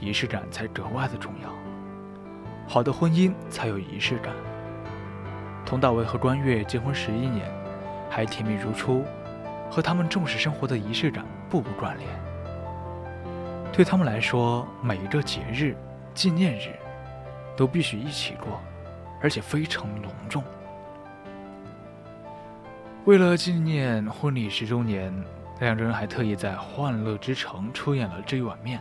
[0.00, 1.50] 仪式感才格外的重要。
[2.66, 4.32] 好的婚姻才有仪式感。
[5.66, 7.52] 佟大为和关悦结婚十一年，
[8.08, 9.04] 还甜蜜如初，
[9.70, 12.08] 和他们重视生活的仪式感步步关联。
[13.74, 15.76] 对他们来说，每一个节日。
[16.14, 16.74] 纪念日
[17.58, 18.60] 都必须一起过，
[19.20, 20.44] 而且非常隆重。
[23.04, 25.12] 为了纪念婚礼十周年，
[25.58, 28.80] 两人还特意在欢乐之城出演了这一碗面。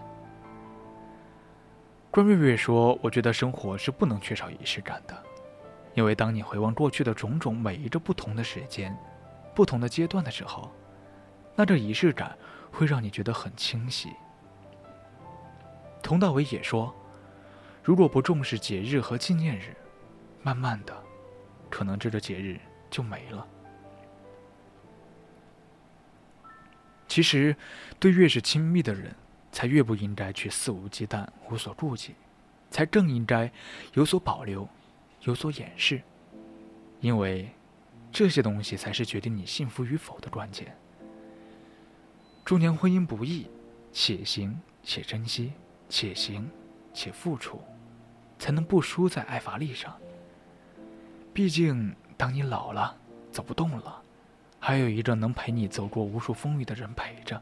[2.12, 5.18] 关瑞瑞说：“我觉得生活是不能缺少仪式感的，
[5.96, 8.96] 因为当你回望过去的种种，每一个不同的时间、
[9.56, 10.72] 不同的阶段的时候，
[11.56, 12.38] 那这仪式感
[12.72, 14.12] 会让你觉得很清晰。”
[16.04, 16.94] 佟大为也说
[17.88, 19.74] ：“如果不重视节日和纪念日，
[20.44, 20.94] 慢慢的，
[21.70, 22.60] 可能这个节日
[22.90, 23.48] 就没了。”
[27.08, 27.56] 其实，
[27.98, 29.16] 对越是亲密的人。
[29.50, 32.14] 才越不应该去肆无忌惮、无所顾忌，
[32.70, 33.52] 才更应该
[33.94, 34.68] 有所保留、
[35.24, 36.00] 有所掩饰，
[37.00, 37.50] 因为
[38.12, 40.78] 这些东西才是决定你幸福与否的关键。
[42.46, 43.48] 中年婚姻不易，
[43.92, 45.54] 且行且珍惜，
[45.90, 46.48] 且行
[46.94, 47.60] 且付出，
[48.40, 49.96] 才能不输在爱乏力上。
[51.34, 52.98] 毕竟，当你老了、
[53.32, 54.02] 走不动了，
[54.60, 57.42] 还有一个能陪你走过无数风雨的人陪着。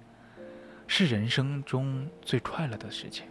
[0.88, 3.26] 是人生中最快乐的事情。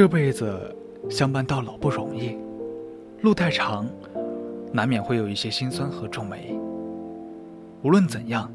[0.00, 0.74] 这辈子
[1.10, 2.34] 相伴到老不容易，
[3.20, 3.86] 路太长，
[4.72, 6.58] 难免会有一些心酸和皱眉。
[7.82, 8.50] 无论怎样，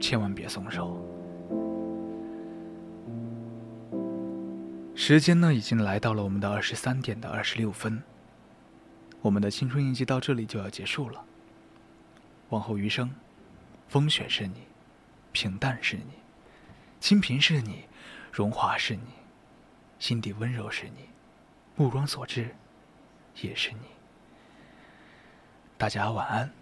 [0.00, 1.00] 千万别松手。
[4.96, 8.02] 时间呢，已经来到了我们的二十三点的二十六分。
[9.22, 11.24] 我们的青春印记到这里就要结束了。
[12.48, 13.08] 往后余生，
[13.86, 14.62] 风雪是你，
[15.30, 16.14] 平淡是你，
[16.98, 17.84] 清贫是你，
[18.32, 19.23] 荣华是你。
[20.04, 21.08] 心底温柔是你，
[21.76, 22.54] 目光所至，
[23.40, 23.86] 也是你。
[25.78, 26.52] 大家晚安。